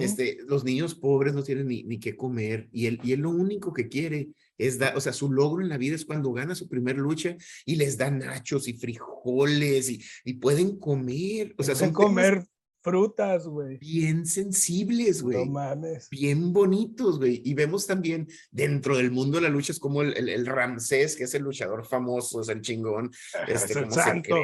este, 0.00 0.38
los 0.46 0.64
niños 0.64 0.94
pobres 0.94 1.32
no 1.32 1.42
tienen 1.42 1.68
ni, 1.68 1.84
ni 1.84 1.98
qué 1.98 2.16
comer 2.16 2.68
y 2.70 2.86
él, 2.86 3.00
y 3.02 3.12
él 3.12 3.20
lo 3.20 3.30
único 3.30 3.72
que 3.72 3.88
quiere 3.88 4.28
es 4.58 4.78
dar, 4.78 4.96
o 4.96 5.00
sea, 5.00 5.12
su 5.12 5.32
logro 5.32 5.62
en 5.62 5.68
la 5.68 5.78
vida 5.78 5.96
es 5.96 6.04
cuando 6.04 6.32
gana 6.32 6.54
su 6.54 6.68
primer 6.68 6.96
lucha 6.96 7.36
y 7.64 7.76
les 7.76 7.96
da 7.96 8.10
nachos 8.10 8.68
y 8.68 8.74
frijoles 8.74 9.90
y, 9.90 10.02
y 10.24 10.34
pueden 10.34 10.78
comer. 10.78 11.54
O 11.58 11.62
sea, 11.62 11.74
son 11.74 11.92
comer 11.92 12.46
frutas, 12.84 13.46
güey. 13.46 13.78
Bien 13.78 14.26
sensibles, 14.26 15.22
güey. 15.22 15.38
No 15.38 15.52
mames. 15.52 16.08
Bien 16.10 16.52
bonitos, 16.52 17.18
güey. 17.18 17.40
Y 17.42 17.54
vemos 17.54 17.86
también 17.86 18.28
dentro 18.50 18.96
del 18.98 19.10
mundo 19.10 19.38
de 19.38 19.44
la 19.44 19.48
lucha 19.48 19.72
es 19.72 19.80
como 19.80 20.02
el, 20.02 20.28
el, 20.28 20.46
Ramsés, 20.46 21.16
que 21.16 21.24
es 21.24 21.34
el 21.34 21.42
luchador 21.42 21.86
famoso, 21.86 22.42
es 22.42 22.48
el 22.48 22.60
chingón. 22.60 23.10
Este, 23.54 23.72
es 23.72 23.76
el 23.76 23.92
santo. 23.92 24.36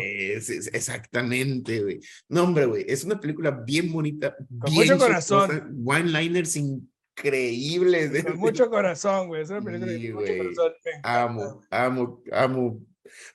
exactamente, 0.73 1.83
güey. 1.83 2.01
No, 2.29 2.45
hombre, 2.45 2.65
güey. 2.65 2.85
Es 2.89 3.05
una 3.05 3.21
película 3.21 3.51
bien 3.51 3.93
bonita. 3.93 4.35
Con 4.59 4.73
mucho 4.73 4.99
corazón. 4.99 5.83
One-liners 5.85 6.57
increíbles. 6.57 8.25
Con 8.25 8.39
mucho 8.39 8.71
corazón, 8.71 9.29
güey. 9.29 9.43
Es 9.43 9.51
una 9.51 9.61
película 9.61 9.93
sí, 9.93 10.13
mucho 10.13 10.37
corazón. 10.37 10.73
Amo, 11.03 11.61
amo, 11.71 12.23
amo. 12.33 12.81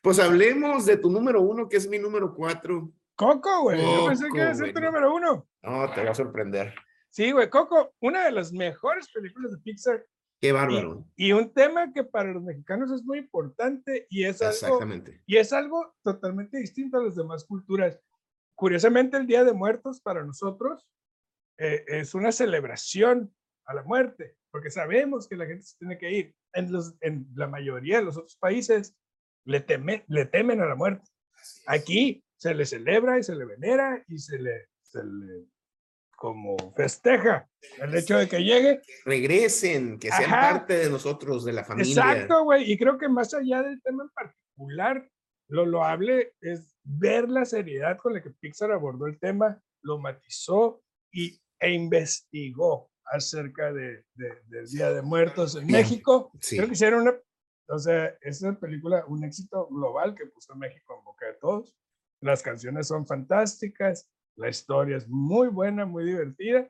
Pues 0.02 0.20
hablemos 0.20 0.86
de 0.86 0.98
tu 0.98 1.12
número 1.12 1.42
uno, 1.42 1.68
que 1.68 1.78
es 1.78 1.88
mi 1.88 2.00
número 2.00 2.34
cuatro. 2.34 2.92
Coco, 3.16 3.62
güey. 3.64 3.82
Yo 3.82 4.08
pensé 4.08 4.28
que 4.32 4.38
iba 4.38 4.50
a 4.50 4.56
ser 4.56 4.74
tu 4.74 4.82
número 4.82 5.16
uno. 5.16 5.48
No, 5.64 5.94
te 5.94 6.04
va 6.04 6.12
a 6.12 6.16
sorprender. 6.16 6.76
Sí, 7.10 7.32
güey. 7.32 7.50
Coco, 7.50 7.94
una 8.02 8.26
de 8.26 8.32
las 8.32 8.52
mejores 8.52 9.10
películas 9.12 9.52
de 9.52 9.58
Pixar. 9.60 10.06
Qué 10.42 10.52
bárbaro. 10.52 11.06
Y, 11.16 11.32
un 11.32 11.54
tema 11.54 11.94
que 11.94 12.04
para 12.04 12.34
los 12.34 12.44
mexicanos 12.44 12.92
es 12.92 13.04
muy 13.04 13.20
importante 13.20 14.06
y 14.10 14.26
es 14.26 14.42
algo. 14.42 14.80
Y 15.26 15.38
es 15.38 15.54
algo 15.54 15.96
totalmente 16.04 16.58
distinto 16.58 16.98
a 16.98 17.04
las 17.04 17.16
demás 17.16 17.46
culturas. 17.46 18.00
Curiosamente, 18.54 19.18
el 19.18 19.28
Día 19.28 19.46
de 19.46 19.54
Muertos 19.54 20.02
para 20.02 20.24
nosotros 20.24 20.86
eh, 21.58 21.86
es 21.88 22.14
una 22.16 22.34
celebración 22.34 23.34
a 23.66 23.74
la 23.74 23.84
muerte, 23.84 24.36
porque 24.52 24.70
sabemos 24.70 25.28
que 25.28 25.38
la 25.38 25.46
gente 25.46 25.64
se 25.64 25.78
tiene 25.78 25.98
que 25.98 26.12
ir. 26.12 26.36
En, 26.54 26.72
los, 26.72 26.96
en 27.02 27.28
la 27.34 27.48
mayoría 27.48 27.98
de 27.98 28.06
los 28.06 28.18
otros 28.18 28.38
países 28.38 28.96
le, 29.46 29.62
teme, 29.62 30.04
le 30.08 30.26
temen 30.26 30.62
a 30.62 30.66
la 30.66 30.76
muerte. 30.76 31.10
Aquí 31.66 32.25
se 32.38 32.54
le 32.54 32.66
celebra 32.66 33.18
y 33.18 33.24
se 33.24 33.36
le 33.36 33.46
venera 33.46 34.04
y 34.08 34.18
se 34.20 34.38
le, 34.40 34.68
se 34.82 35.04
le 35.04 35.48
como 36.16 36.56
festeja 36.76 37.48
el 37.80 37.96
hecho 37.96 38.18
de 38.18 38.28
que 38.28 38.44
llegue. 38.44 38.82
Regresen, 39.06 40.00
que 40.00 40.10
sean 40.10 40.32
parte 40.32 40.78
de 40.78 40.90
nosotros, 40.90 41.44
de 41.46 41.54
la 41.54 41.64
familia. 41.64 41.94
Exacto, 41.94 42.44
güey. 42.44 42.72
Y 42.72 42.78
creo 42.78 42.98
que 42.98 43.10
más 43.10 43.34
allá 43.34 43.62
del 43.64 43.82
tema 43.82 44.04
en 44.04 44.10
particular, 44.10 45.10
lo 45.50 45.66
loable 45.66 46.34
es 46.42 46.76
ver 46.84 47.30
la 47.30 47.46
seriedad 47.46 47.98
con 47.98 48.14
la 48.14 48.22
que 48.22 48.32
Pixar 48.32 48.72
abordó 48.72 49.08
el 49.08 49.20
tema, 49.20 49.62
lo 49.82 50.00
matizó 50.00 50.82
y, 51.12 51.40
e 51.60 51.72
investigó 51.72 52.90
acerca 53.06 53.72
de, 53.72 54.04
del 54.16 54.68
Día 54.68 54.92
de 54.92 55.02
Muertos 55.02 55.56
en 55.56 55.68
México. 55.68 56.32
Creo 56.50 56.68
que 56.68 56.74
hicieron 56.74 57.04
una, 57.04 57.16
o 57.68 57.80
sea, 57.80 58.16
es 58.22 58.42
una 58.42 58.60
película, 58.60 59.06
un 59.08 59.24
éxito 59.24 59.68
global 59.68 60.16
que 60.16 60.26
puso 60.28 60.54
a 60.54 60.56
México 60.56 60.96
en 60.98 61.04
boca 61.04 61.28
de 61.28 61.34
todos. 61.34 61.76
Las 62.26 62.42
canciones 62.42 62.88
son 62.88 63.06
fantásticas, 63.06 64.10
la 64.36 64.50
historia 64.50 64.98
es 64.98 65.08
muy 65.08 65.48
buena, 65.48 65.86
muy 65.86 66.04
divertida 66.06 66.68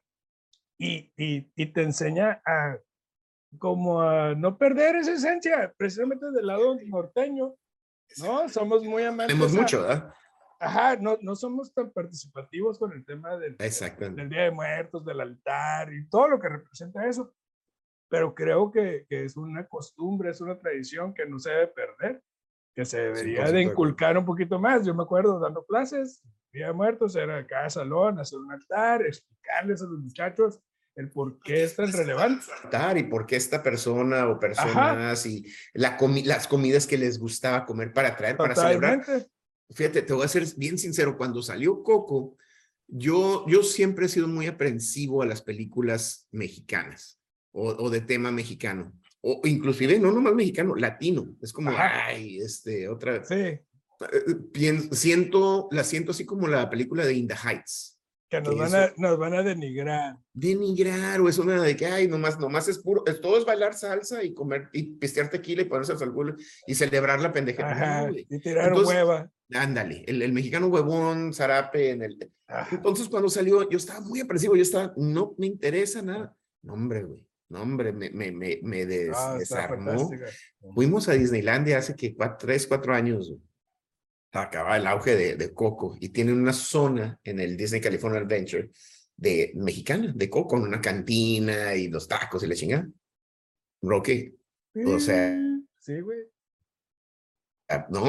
y, 0.78 1.14
y, 1.16 1.50
y 1.56 1.66
te 1.68 1.82
enseña 1.82 2.42
a 2.46 2.78
como 3.58 4.02
a 4.02 4.36
no 4.36 4.58
perder 4.58 4.98
esa 4.98 5.14
esencia, 5.14 5.74
precisamente 5.78 6.30
del 6.32 6.48
lado 6.48 6.76
norteño, 6.86 7.56
¿no? 8.18 8.50
Somos 8.50 8.84
muy 8.84 9.04
amantes. 9.04 9.28
Tenemos 9.28 9.54
mucho, 9.54 9.84
¿verdad? 9.84 10.14
Ajá, 10.60 10.98
no, 10.98 11.18
no 11.22 11.38
somos 11.38 11.74
tan 11.74 11.90
participativos 11.90 12.78
con 12.78 12.92
el 12.92 13.06
tema 13.06 13.38
del, 13.38 13.56
del 13.56 14.30
Día 14.30 14.44
de 14.44 14.52
Muertos, 14.52 15.06
del 15.06 15.22
altar 15.22 15.94
y 15.94 16.06
todo 16.10 16.28
lo 16.28 16.40
que 16.40 16.50
representa 16.50 17.08
eso, 17.08 17.34
pero 18.10 18.36
creo 18.36 18.70
que, 18.72 19.06
que, 19.08 19.24
es 19.24 19.38
una 19.38 19.66
costumbre, 19.66 20.32
es 20.32 20.42
una 20.42 20.60
tradición 20.60 21.14
que 21.14 21.26
no 21.26 21.40
se 21.40 21.52
debe 21.52 21.68
perder 21.68 22.22
que 22.76 22.86
se 22.86 23.00
debería 23.00 23.50
de 23.52 23.62
inculcar 23.62 24.18
un 24.18 24.26
poquito 24.26 24.60
más. 24.60 24.86
Yo 24.86 24.94
me 24.94 25.04
acuerdo 25.04 25.40
dando 25.40 25.66
clases, 25.66 26.22
Día 26.52 26.68
de 26.68 26.74
Muertos, 26.74 27.16
era 27.16 27.48
cada 27.48 27.70
salón, 27.70 28.20
hacer 28.20 28.40
un 28.40 28.52
altar, 28.52 29.02
explicarles 29.06 29.82
a 29.82 29.86
los 29.86 30.00
muchachos 30.00 30.60
el 30.96 31.10
por 31.10 31.40
qué 31.40 31.64
es 31.64 31.76
tan 31.76 31.92
relevante. 31.92 32.46
Y 32.98 33.04
por 33.04 33.26
qué 33.26 33.38
esta 33.38 33.64
persona 33.64 34.28
o 34.28 34.40
personas 34.40 35.26
y 35.26 35.46
la 35.74 35.98
las 36.24 36.48
comidas 36.48 36.88
que 36.88 36.98
les 36.98 37.18
gustaba 37.20 37.66
comer 37.66 37.92
para 37.94 38.16
traer, 38.16 38.38
para 38.38 38.56
celebrar. 38.56 39.06
Fíjate, 39.72 40.02
te 40.02 40.14
voy 40.14 40.26
a 40.26 40.30
ser 40.30 40.46
bien 40.58 40.78
sincero, 40.78 41.18
cuando 41.18 41.42
salió 41.42 41.82
Coco, 41.82 42.38
yo, 42.88 43.46
yo 43.48 43.64
siempre 43.64 44.06
he 44.06 44.10
sido 44.10 44.28
muy 44.28 44.48
aprensivo 44.48 45.22
a 45.22 45.26
las 45.26 45.42
películas 45.42 46.28
mexicanas 46.32 47.20
o, 47.52 47.70
o 47.70 47.90
de 47.90 48.02
tema 48.02 48.32
mexicano 48.32 48.94
o 49.28 49.42
inclusive 49.48 49.98
no 49.98 50.12
nomás 50.12 50.36
mexicano, 50.36 50.76
latino. 50.76 51.36
Es 51.42 51.52
como, 51.52 51.72
ay, 51.76 52.38
este, 52.38 52.88
otra. 52.88 53.24
Sí. 53.26 53.34
Eh, 53.34 53.62
siento, 54.92 55.68
la 55.72 55.84
siento 55.84 56.12
así 56.12 56.26
como 56.26 56.48
la 56.48 56.70
película 56.70 57.04
de 57.04 57.16
In 57.16 57.28
the 57.28 57.34
Heights. 57.34 58.00
Que 58.30 58.40
nos, 58.42 58.56
van, 58.56 58.76
a, 58.76 58.94
nos 58.98 59.18
van 59.18 59.34
a 59.34 59.42
denigrar. 59.42 60.18
Denigrar, 60.32 61.22
o 61.22 61.30
es 61.30 61.40
una 61.40 61.60
de 61.60 61.76
que, 61.76 61.88
ay, 61.88 62.08
nomás, 62.08 62.40
nomás 62.40 62.68
es 62.68 62.78
puro, 62.78 63.04
es, 63.08 63.20
todo 63.20 63.38
es 63.40 63.46
bailar 63.46 63.74
salsa 63.74 64.24
y 64.24 64.34
comer, 64.34 64.70
y 64.74 64.84
pistear 64.84 65.30
tequila 65.30 65.64
y 65.64 65.66
ponerse 65.66 65.94
al 65.94 66.14
culo 66.14 66.36
y 66.68 66.76
celebrar 66.76 67.20
la 67.20 67.32
pendejera. 67.32 68.12
y 68.16 68.40
tirar 68.40 68.74
hueva. 68.74 69.32
Ándale, 69.54 70.04
el, 70.08 70.22
el, 70.22 70.34
mexicano 70.34 70.68
huevón, 70.68 71.34
zarape, 71.34 71.92
en 71.92 72.04
el... 72.04 72.32
Entonces 72.72 73.08
cuando 73.10 73.30
salió, 73.30 73.68
yo 73.70 73.78
estaba 73.78 74.02
muy 74.02 74.20
apresivo, 74.20 74.56
yo 74.56 74.64
estaba, 74.64 74.94
no 74.98 75.34
me 75.38 75.48
interesa 75.48 76.02
nada. 76.04 76.36
No, 76.62 76.74
hombre, 76.74 77.04
güey 77.04 77.26
no, 77.50 77.62
hombre, 77.62 77.92
me, 77.92 78.10
me, 78.10 78.32
me, 78.32 78.60
me 78.64 78.88
ah, 79.14 79.36
desarmó. 79.38 80.10
Fuimos 80.74 81.08
a 81.08 81.14
Disneylandia 81.14 81.78
hace 81.78 81.96
que 81.96 82.16
cuatro, 82.16 82.48
tres, 82.48 82.66
cuatro 82.66 82.94
años. 82.94 83.34
Acaba 84.32 84.76
el 84.78 84.88
auge 84.88 85.16
de, 85.16 85.36
de, 85.38 85.54
Coco 85.54 85.96
y 86.00 86.10
tienen 86.10 86.42
una 86.42 86.52
zona 86.52 87.20
en 87.24 87.40
el 87.40 87.56
Disney 87.56 87.80
California 87.80 88.20
Adventure 88.20 88.70
de 89.16 89.54
mexicana, 89.56 90.12
de 90.14 90.30
Coco, 90.30 90.56
con 90.56 90.64
una 90.64 90.82
cantina 90.82 91.74
y 91.76 91.88
los 91.88 92.08
tacos 92.08 92.44
y 92.44 92.48
la 92.48 92.56
chingada. 92.56 92.90
Roque. 93.82 94.36
O 94.86 95.00
sea. 95.00 95.38
Sí, 95.80 96.00
güey. 96.02 96.20
Ah, 97.70 97.88
no, 97.90 98.04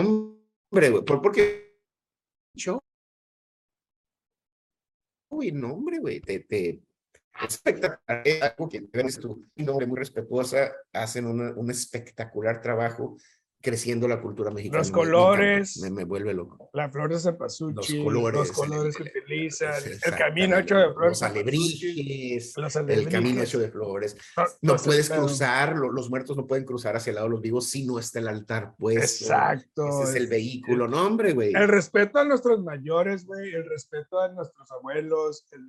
hombre, 0.70 0.90
güey. 0.90 1.04
¿Por, 1.04 1.32
qué? 1.32 1.78
Yo. 2.54 2.82
Uy, 5.28 5.52
no, 5.52 5.74
hombre, 5.74 5.98
güey. 5.98 6.20
Te, 6.20 6.40
te, 6.40 6.80
espectacular, 7.46 8.22
algo 8.42 8.68
que 8.68 8.82
tú, 9.20 9.46
un 9.56 9.68
hombre 9.68 9.86
muy 9.86 9.98
respetuosa, 9.98 10.72
hacen 10.92 11.26
un 11.26 11.70
espectacular 11.70 12.60
trabajo 12.60 13.16
creciendo 13.66 14.06
la 14.06 14.20
cultura 14.20 14.52
mexicana. 14.52 14.78
Los 14.78 14.92
colores. 14.92 15.78
Me, 15.78 15.90
me, 15.90 16.04
vuelve 16.04 16.32
loco. 16.32 16.70
La 16.72 16.88
flor 16.88 17.12
de 17.12 17.18
cempasúchil. 17.18 17.96
Los 17.98 18.04
colores. 18.04 18.38
Los 18.38 18.52
colores 18.52 18.96
que 18.96 19.02
utilizan. 19.02 19.82
El 20.04 20.14
camino 20.14 20.56
hecho 20.56 20.76
de 20.76 20.92
flores. 20.92 21.10
Los 21.10 21.22
alebrijes. 21.22 22.54
El 22.86 23.08
camino 23.08 23.42
hecho 23.42 23.58
de 23.58 23.68
flores. 23.68 24.16
No, 24.62 24.76
puedes 24.76 25.10
cruzar, 25.10 25.76
los 25.76 26.08
muertos 26.10 26.36
no 26.36 26.46
pueden 26.46 26.64
cruzar 26.64 26.94
hacia 26.94 27.10
el 27.10 27.16
lado 27.16 27.26
de 27.26 27.32
los 27.32 27.40
vivos 27.40 27.68
si 27.68 27.84
no 27.84 27.98
está 27.98 28.20
el 28.20 28.28
altar 28.28 28.74
puesto. 28.78 29.24
Exacto. 29.24 30.02
Ese 30.02 30.10
es 30.10 30.14
el 30.14 30.28
vehículo, 30.28 30.86
no, 30.86 31.04
hombre, 31.04 31.32
güey. 31.32 31.52
El 31.52 31.66
respeto 31.66 32.20
a 32.20 32.24
nuestros 32.24 32.62
mayores, 32.62 33.26
güey. 33.26 33.52
El 33.52 33.68
respeto 33.68 34.20
a 34.20 34.28
nuestros 34.28 34.70
abuelos. 34.70 35.44
El, 35.50 35.66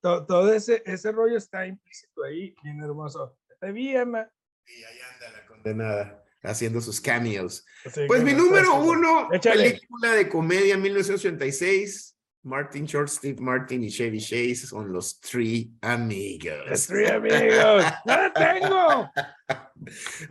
todo, 0.00 0.26
todo, 0.26 0.52
ese, 0.52 0.82
ese 0.86 1.12
rollo 1.12 1.36
está 1.36 1.66
implícito 1.66 2.24
ahí, 2.24 2.54
bien 2.62 2.80
hermoso. 2.82 3.36
Te 3.60 3.72
vi, 3.72 3.94
Emma. 3.94 4.30
Y 4.66 4.82
ahí 4.84 4.98
anda 5.14 5.30
la 5.32 5.46
condenada 5.46 6.24
haciendo 6.42 6.80
sus 6.80 7.00
cameos. 7.00 7.64
pues 8.06 8.22
mi 8.22 8.32
número 8.32 8.76
uno, 8.76 9.28
película 9.42 10.12
de 10.14 10.28
comedia 10.28 10.76
1986. 10.76 12.17
Martin 12.42 12.86
Short, 12.86 13.08
Steve 13.08 13.40
Martin 13.40 13.84
y 13.84 13.90
Chevy 13.90 14.20
Chase 14.20 14.66
son 14.66 14.92
los 14.92 15.20
Three 15.20 15.72
Amigos. 15.82 16.68
Los 16.68 16.86
Three 16.86 17.06
Amigos. 17.06 17.84
¡No 18.04 18.16
la 18.16 18.32
tengo! 18.32 19.10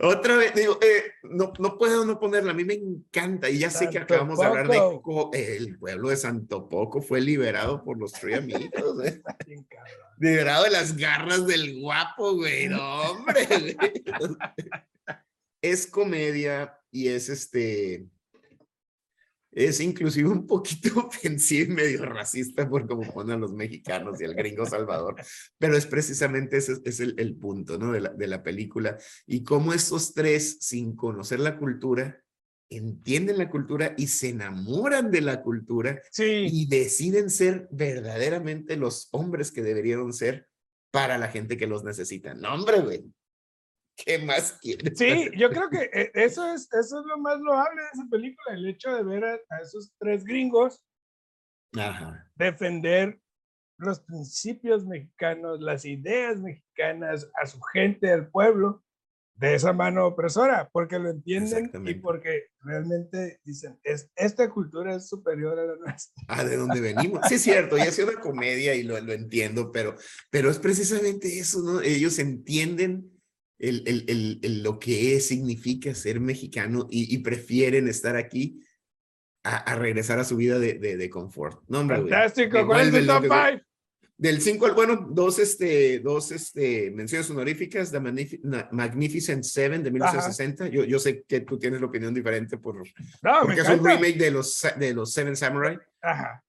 Otra 0.00 0.36
vez, 0.36 0.54
digo, 0.54 0.78
eh, 0.82 1.12
no, 1.22 1.52
no 1.58 1.78
puedo 1.78 2.04
no 2.04 2.18
ponerla. 2.18 2.52
A 2.52 2.54
mí 2.54 2.64
me 2.64 2.74
encanta. 2.74 3.48
Y 3.50 3.58
ya 3.58 3.70
sé 3.70 3.88
que 3.90 3.98
acabamos 3.98 4.38
de 4.38 4.46
hablar 4.46 4.68
de 4.68 5.56
el 5.56 5.78
pueblo 5.78 6.08
de 6.08 6.16
Santo 6.16 6.68
Poco 6.68 7.00
fue 7.00 7.20
liberado 7.20 7.82
por 7.82 7.98
los 7.98 8.12
Three 8.12 8.34
Amigos. 8.34 9.04
¿eh? 9.04 9.22
liberado 10.18 10.64
de 10.64 10.70
las 10.70 10.96
garras 10.96 11.46
del 11.46 11.80
guapo, 11.80 12.34
güey. 12.34 12.68
No, 12.68 13.02
hombre 13.02 13.76
es 15.62 15.86
comedia 15.86 16.78
y 16.90 17.08
es 17.08 17.28
este, 17.28 18.06
es 19.66 19.80
inclusive 19.80 20.28
un 20.28 20.46
poquito 20.46 21.00
ofensivo 21.08 21.72
y 21.72 21.74
medio 21.74 22.04
racista 22.04 22.68
por 22.68 22.86
como 22.86 23.12
ponen 23.12 23.36
a 23.36 23.38
los 23.38 23.52
mexicanos 23.52 24.20
y 24.20 24.24
el 24.24 24.34
gringo 24.34 24.64
Salvador, 24.66 25.16
pero 25.58 25.76
es 25.76 25.86
precisamente 25.86 26.58
ese 26.58 26.80
es 26.84 27.00
el, 27.00 27.14
el 27.18 27.36
punto, 27.36 27.78
¿no? 27.78 27.92
De 27.92 28.00
la, 28.00 28.10
de 28.10 28.26
la 28.26 28.42
película 28.42 28.96
y 29.26 29.42
cómo 29.42 29.72
estos 29.72 30.14
tres, 30.14 30.58
sin 30.60 30.94
conocer 30.94 31.40
la 31.40 31.58
cultura, 31.58 32.22
entienden 32.70 33.38
la 33.38 33.50
cultura 33.50 33.94
y 33.96 34.08
se 34.08 34.30
enamoran 34.30 35.10
de 35.10 35.22
la 35.22 35.42
cultura 35.42 36.02
y 36.16 36.68
deciden 36.68 37.30
ser 37.30 37.66
verdaderamente 37.70 38.76
los 38.76 39.08
hombres 39.12 39.50
que 39.50 39.62
deberían 39.62 40.12
ser 40.12 40.48
para 40.90 41.18
la 41.18 41.28
gente 41.28 41.56
que 41.56 41.66
los 41.66 41.84
necesita. 41.84 42.34
No, 42.34 42.54
hombre, 42.54 42.80
güey. 42.80 43.04
¿Qué 44.04 44.18
más 44.18 44.52
quieres? 44.60 44.96
Sí, 44.96 45.28
yo 45.36 45.50
creo 45.50 45.68
que 45.68 45.90
eh, 45.92 46.10
eso 46.14 46.52
es, 46.52 46.72
eso 46.72 47.00
es 47.00 47.06
lo 47.06 47.18
más 47.18 47.38
loable 47.40 47.82
de 47.82 47.88
esa 47.92 48.08
película, 48.10 48.54
el 48.54 48.68
hecho 48.68 48.94
de 48.94 49.02
ver 49.02 49.24
a, 49.24 49.60
esos 49.60 49.92
tres 49.98 50.24
gringos 50.24 50.84
defender 52.34 53.20
los 53.76 54.00
principios 54.00 54.86
mexicanos, 54.86 55.60
las 55.60 55.84
ideas 55.84 56.40
mexicanas, 56.40 57.30
a 57.40 57.46
su 57.46 57.60
gente, 57.72 58.10
al 58.10 58.28
pueblo, 58.30 58.82
de 59.34 59.54
esa 59.54 59.72
mano 59.72 60.06
opresora, 60.06 60.68
porque 60.72 60.98
lo 60.98 61.10
entienden 61.10 61.70
y 61.86 61.94
porque 61.94 62.46
realmente 62.60 63.40
dicen, 63.44 63.78
es, 63.84 64.10
esta 64.16 64.50
cultura 64.50 64.96
es 64.96 65.08
superior 65.08 65.58
a 65.58 65.64
la 65.64 65.76
nuestra. 65.76 66.24
Ah, 66.26 66.44
de 66.44 66.56
dónde 66.56 66.80
venimos. 66.80 67.20
Sí, 67.28 67.34
es 67.34 67.42
cierto, 67.42 67.76
ya 67.76 67.84
es 67.84 67.98
una 68.00 68.18
comedia 68.18 68.74
y 68.74 68.82
lo, 68.82 68.98
lo 69.00 69.12
entiendo, 69.12 69.70
pero, 69.70 69.94
pero 70.30 70.50
es 70.50 70.58
precisamente 70.58 71.38
eso, 71.38 71.60
¿no? 71.62 71.80
Ellos 71.80 72.18
entienden 72.18 73.17
el, 73.58 73.82
el, 73.86 74.38
el, 74.42 74.62
lo 74.62 74.78
que 74.78 75.16
es, 75.16 75.28
significa 75.28 75.94
ser 75.94 76.20
mexicano 76.20 76.86
y, 76.90 77.18
prefieren 77.18 77.88
estar 77.88 78.16
aquí 78.16 78.62
a, 79.42 79.74
regresar 79.74 80.18
a 80.18 80.24
su 80.24 80.36
vida 80.36 80.58
de, 80.58 80.74
de, 80.78 81.10
confort. 81.10 81.62
No, 81.68 81.86
Fantástico, 81.86 82.66
¿cuál 82.66 82.88
es 82.88 82.94
el 82.94 83.06
top 83.06 83.22
5? 83.22 83.64
Del 84.18 84.40
5 84.40 84.66
al 84.66 84.74
bueno, 84.74 84.96
dos, 85.10 85.38
este, 85.38 86.00
dos 86.00 86.32
este, 86.32 86.90
menciones 86.90 87.30
honoríficas, 87.30 87.92
The 87.92 88.00
Magnificent 88.72 89.44
Seven 89.44 89.84
de 89.84 89.92
1960. 89.92 90.66
Yo, 90.68 90.82
yo 90.82 90.98
sé 90.98 91.22
que 91.22 91.42
tú 91.42 91.56
tienes 91.56 91.80
la 91.80 91.86
opinión 91.86 92.12
diferente 92.12 92.58
por, 92.58 92.82
porque 93.42 93.60
es 93.60 93.68
un 93.68 93.84
remake 93.84 94.18
de 94.18 94.32
los, 94.32 94.66
de 94.76 94.92
los 94.92 95.12
Seven 95.12 95.36
Samurai. 95.36 95.78
Ajá. 96.02 96.44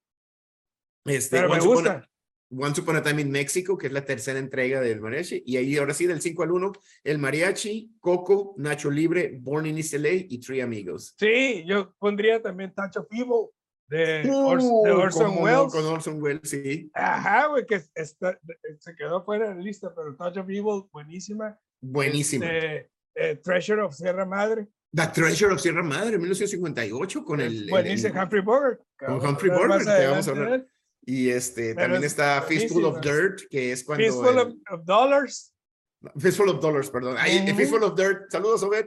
Este, 1.06 1.38
Pero 1.38 1.50
me 1.50 1.60
gusta. 1.60 2.10
Once 2.52 2.82
Upon 2.82 2.96
a 2.96 3.04
Time 3.04 3.22
in 3.22 3.32
Mexico, 3.32 3.78
que 3.78 3.88
es 3.88 3.94
la 3.94 4.04
tercera 4.04 4.40
entrega 4.40 4.82
del 4.82 5.02
mariachi. 5.02 5.44
Y 5.46 5.58
ahí, 5.58 5.78
ahora 5.78 5.94
sí, 5.94 6.08
del 6.08 6.22
5 6.22 6.44
al 6.44 6.52
1, 6.52 6.72
el 7.04 7.20
mariachi, 7.20 7.96
Coco, 8.00 8.56
Nacho 8.58 8.90
Libre, 8.90 9.38
Born 9.40 9.68
in 9.68 9.78
East 9.78 9.94
LA 9.94 10.26
y 10.30 10.40
Three 10.40 10.62
Amigos. 10.62 11.16
Sí, 11.18 11.64
yo 11.68 11.94
pondría 12.00 12.42
también 12.42 12.74
Touch 12.74 12.98
of 12.98 13.08
Evil 13.12 13.50
de, 13.88 14.30
Orson 14.32 15.38
Welles. 15.40 15.72
con 15.72 15.86
Orson 15.86 16.22
Welles, 16.22 16.50
sí. 16.50 16.92
Ajá, 16.94 17.48
güey, 17.48 17.66
que 17.66 17.82
está, 17.96 18.40
se 18.80 18.96
quedó 18.96 19.24
fuera 19.24 19.50
de 19.50 19.56
la 19.56 19.62
lista, 19.62 19.94
pero 19.96 20.16
Touch 20.16 20.38
of 20.38 20.50
Evil, 20.50 20.84
buenísima. 20.92 21.58
Buenísima. 21.82 22.46
Este, 22.46 22.90
eh, 23.16 23.36
Treasure 23.38 23.82
of 23.82 23.96
Sierra 23.96 24.26
Madre. 24.26 24.68
The 24.92 25.08
Treasure 25.08 25.54
of 25.54 25.62
Sierra 25.62 25.84
Madre, 25.84 26.18
1958, 26.18 27.24
con 27.24 27.42
el... 27.42 27.68
Buenísimo, 27.70 28.20
Humphrey 28.20 28.42
Bogart. 28.42 28.82
Con 28.98 29.26
Humphrey 29.26 29.52
Bogart, 29.52 29.84
que 29.84 30.08
vamos 30.08 30.28
a 30.28 30.32
hablar. 30.32 30.68
Y 31.10 31.32
este, 31.32 31.74
también 31.74 32.04
está 32.04 32.40
Fistful 32.44 32.86
of 32.86 33.02
Dirt, 33.02 33.40
que 33.50 33.72
es 33.72 33.84
cuando... 33.84 34.06
Fistful 34.06 34.38
of, 34.38 34.86
Dollars. 34.86 35.56
Fistful 36.20 36.50
of 36.50 36.62
Dollars, 36.62 36.92
perdón. 36.92 37.18
Fistful 37.58 37.84
of 37.84 37.96
Dirt. 37.96 38.30
Saludos, 38.30 38.62
Obed. 38.62 38.86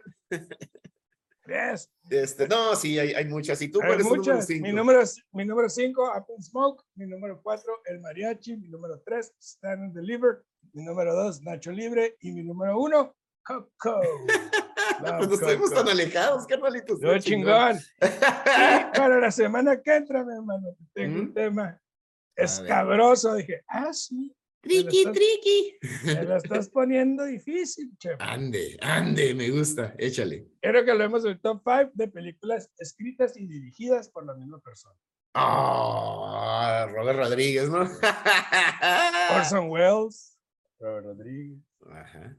Yes. 1.48 1.90
Este, 2.08 2.46
no, 2.46 2.76
sí, 2.76 2.96
hay, 2.96 3.12
hay 3.12 3.24
muchas. 3.24 3.60
¿Y 3.60 3.68
tú 3.68 3.80
cuál 3.80 3.98
es 3.98 4.06
número 4.06 4.40
cinco? 4.40 4.62
Mi 4.64 4.72
número, 4.72 5.02
mi 5.32 5.44
número 5.44 5.68
cinco, 5.68 6.12
Apple 6.12 6.36
Smoke. 6.40 6.84
Mi 6.94 7.06
número 7.06 7.40
cuatro, 7.42 7.82
El 7.86 7.98
Mariachi. 7.98 8.56
Mi 8.56 8.68
número 8.68 9.02
tres, 9.04 9.34
Stand 9.40 9.82
and 9.82 9.92
Deliver. 9.92 10.44
Mi 10.74 10.84
número 10.84 11.16
dos, 11.16 11.42
Nacho 11.42 11.72
Libre. 11.72 12.16
Y 12.20 12.30
mi 12.30 12.44
número 12.44 12.78
uno, 12.78 13.16
Coco. 13.42 14.00
Cuando 15.00 15.34
estuvimos 15.34 15.74
tan 15.74 15.88
alejados, 15.88 16.46
carnalitos. 16.46 17.00
Yo 17.00 17.18
chingón. 17.18 17.80
para 18.96 19.18
la 19.18 19.32
semana 19.32 19.82
que 19.82 19.96
entra, 19.96 20.24
mi 20.24 20.34
hermano, 20.34 20.76
tengo 20.94 21.18
un 21.18 21.34
tema 21.34 21.82
escabroso. 22.36 23.34
Dije, 23.34 23.62
ah, 23.68 23.92
sí. 23.92 24.34
Triqui, 24.62 25.04
triqui. 25.04 25.78
Me 26.04 26.22
lo 26.22 26.36
estás 26.36 26.68
poniendo 26.68 27.24
difícil, 27.24 27.96
chef. 27.98 28.16
Ande, 28.20 28.78
ande, 28.80 29.34
me 29.34 29.50
gusta, 29.50 29.94
échale. 29.98 30.46
Quiero 30.60 30.84
que 30.84 30.92
hablemos 30.92 31.24
del 31.24 31.40
top 31.40 31.62
5 31.64 31.90
de 31.94 32.08
películas 32.08 32.70
escritas 32.78 33.36
y 33.36 33.46
dirigidas 33.48 34.08
por 34.08 34.24
la 34.24 34.34
misma 34.34 34.60
persona. 34.60 34.94
Ah, 35.34 36.86
Robert 36.92 37.18
Rodríguez, 37.18 37.68
¿no? 37.68 37.80
Orson 39.36 39.68
Welles, 39.68 40.38
Robert 40.78 41.06
Rodríguez. 41.06 41.58
Ajá. 41.90 42.36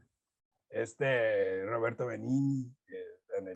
Este, 0.70 1.66
Roberto 1.66 2.06
Benini, 2.06 2.74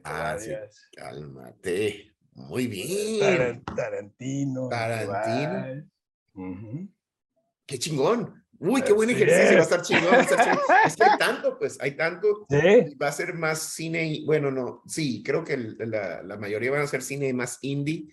ah, 0.03 0.37
sí. 0.37 0.51
Cálmate. 0.93 2.13
Muy 2.33 2.67
bien. 2.67 3.63
Tarantino. 3.63 4.67
Tarantino. 4.69 5.87
Qué 7.65 7.79
chingón. 7.79 8.43
Uy, 8.59 8.81
qué 8.81 8.91
buen 8.91 9.09
ejercicio, 9.09 9.53
va 9.53 9.59
a 9.59 9.63
estar 9.63 9.81
chingón. 9.81 10.15
es 10.85 10.95
que 10.95 11.03
hay 11.03 11.17
tanto, 11.17 11.59
pues, 11.59 11.77
hay 11.79 11.91
tanto. 11.91 12.47
Va 13.01 13.07
a 13.07 13.11
ser 13.11 13.33
más 13.33 13.59
cine, 13.59 14.21
bueno, 14.25 14.49
no, 14.49 14.81
sí, 14.87 15.21
creo 15.23 15.43
que 15.43 15.57
la, 15.57 16.23
la, 16.23 16.37
mayoría 16.37 16.71
van 16.71 16.81
a 16.81 16.87
ser 16.87 17.03
cine 17.03 17.31
más 17.33 17.59
indie, 17.61 18.07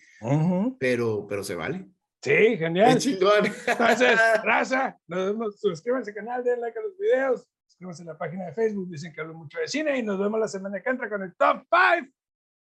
pero, 0.79 1.27
pero 1.27 1.43
se 1.45 1.55
vale. 1.55 1.87
Sí, 2.23 2.57
genial. 2.57 2.95
Qué 2.95 3.01
chingón. 3.01 3.47
Entonces, 3.67 4.19
raza, 4.45 4.99
nos 5.07 5.27
vemos, 5.27 5.61
suscríbanse 5.61 6.11
al 6.11 6.17
canal, 6.17 6.45
den 6.45 6.61
like 6.61 6.79
a 6.79 6.83
los 6.83 6.99
videos, 6.99 7.47
suscríbanse 7.67 8.03
a 8.03 8.07
la 8.07 8.19
página 8.19 8.47
de 8.47 8.53
Facebook, 8.53 8.91
dicen 8.91 9.13
que 9.13 9.21
hablo 9.21 9.35
mucho 9.35 9.59
de 9.59 9.69
cine 9.69 9.99
y 9.99 10.03
nos 10.03 10.19
vemos 10.19 10.41
la 10.41 10.49
semana 10.49 10.83
que 10.83 10.91
entra 10.91 11.09
con 11.09 11.23
el 11.23 11.35
Top 11.37 11.65
5. 11.71 12.13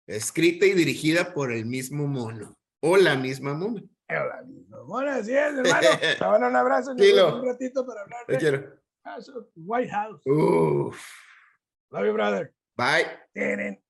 Escrita 0.06 0.66
y 0.66 0.74
dirigida 0.74 1.32
por 1.32 1.50
el 1.50 1.66
mismo 1.66 2.06
mono, 2.06 2.56
o 2.80 2.96
la 2.96 3.16
misma 3.16 3.54
mono. 3.54 3.80
Así 4.08 5.34
es, 5.34 5.54
hermano. 5.54 5.88
Te 6.18 6.24
van 6.24 6.44
un 6.44 6.56
abrazo. 6.56 6.92
Un 6.92 7.46
ratito 7.46 7.86
para 7.86 8.02
hablar 8.02 8.26
de 8.26 8.38
quiero. 8.38 8.76
White 9.56 9.90
House. 9.90 10.22
Uf. 10.26 11.00
Love 11.90 12.06
you, 12.06 12.12
brother. 12.12 12.54
Bye. 12.76 13.83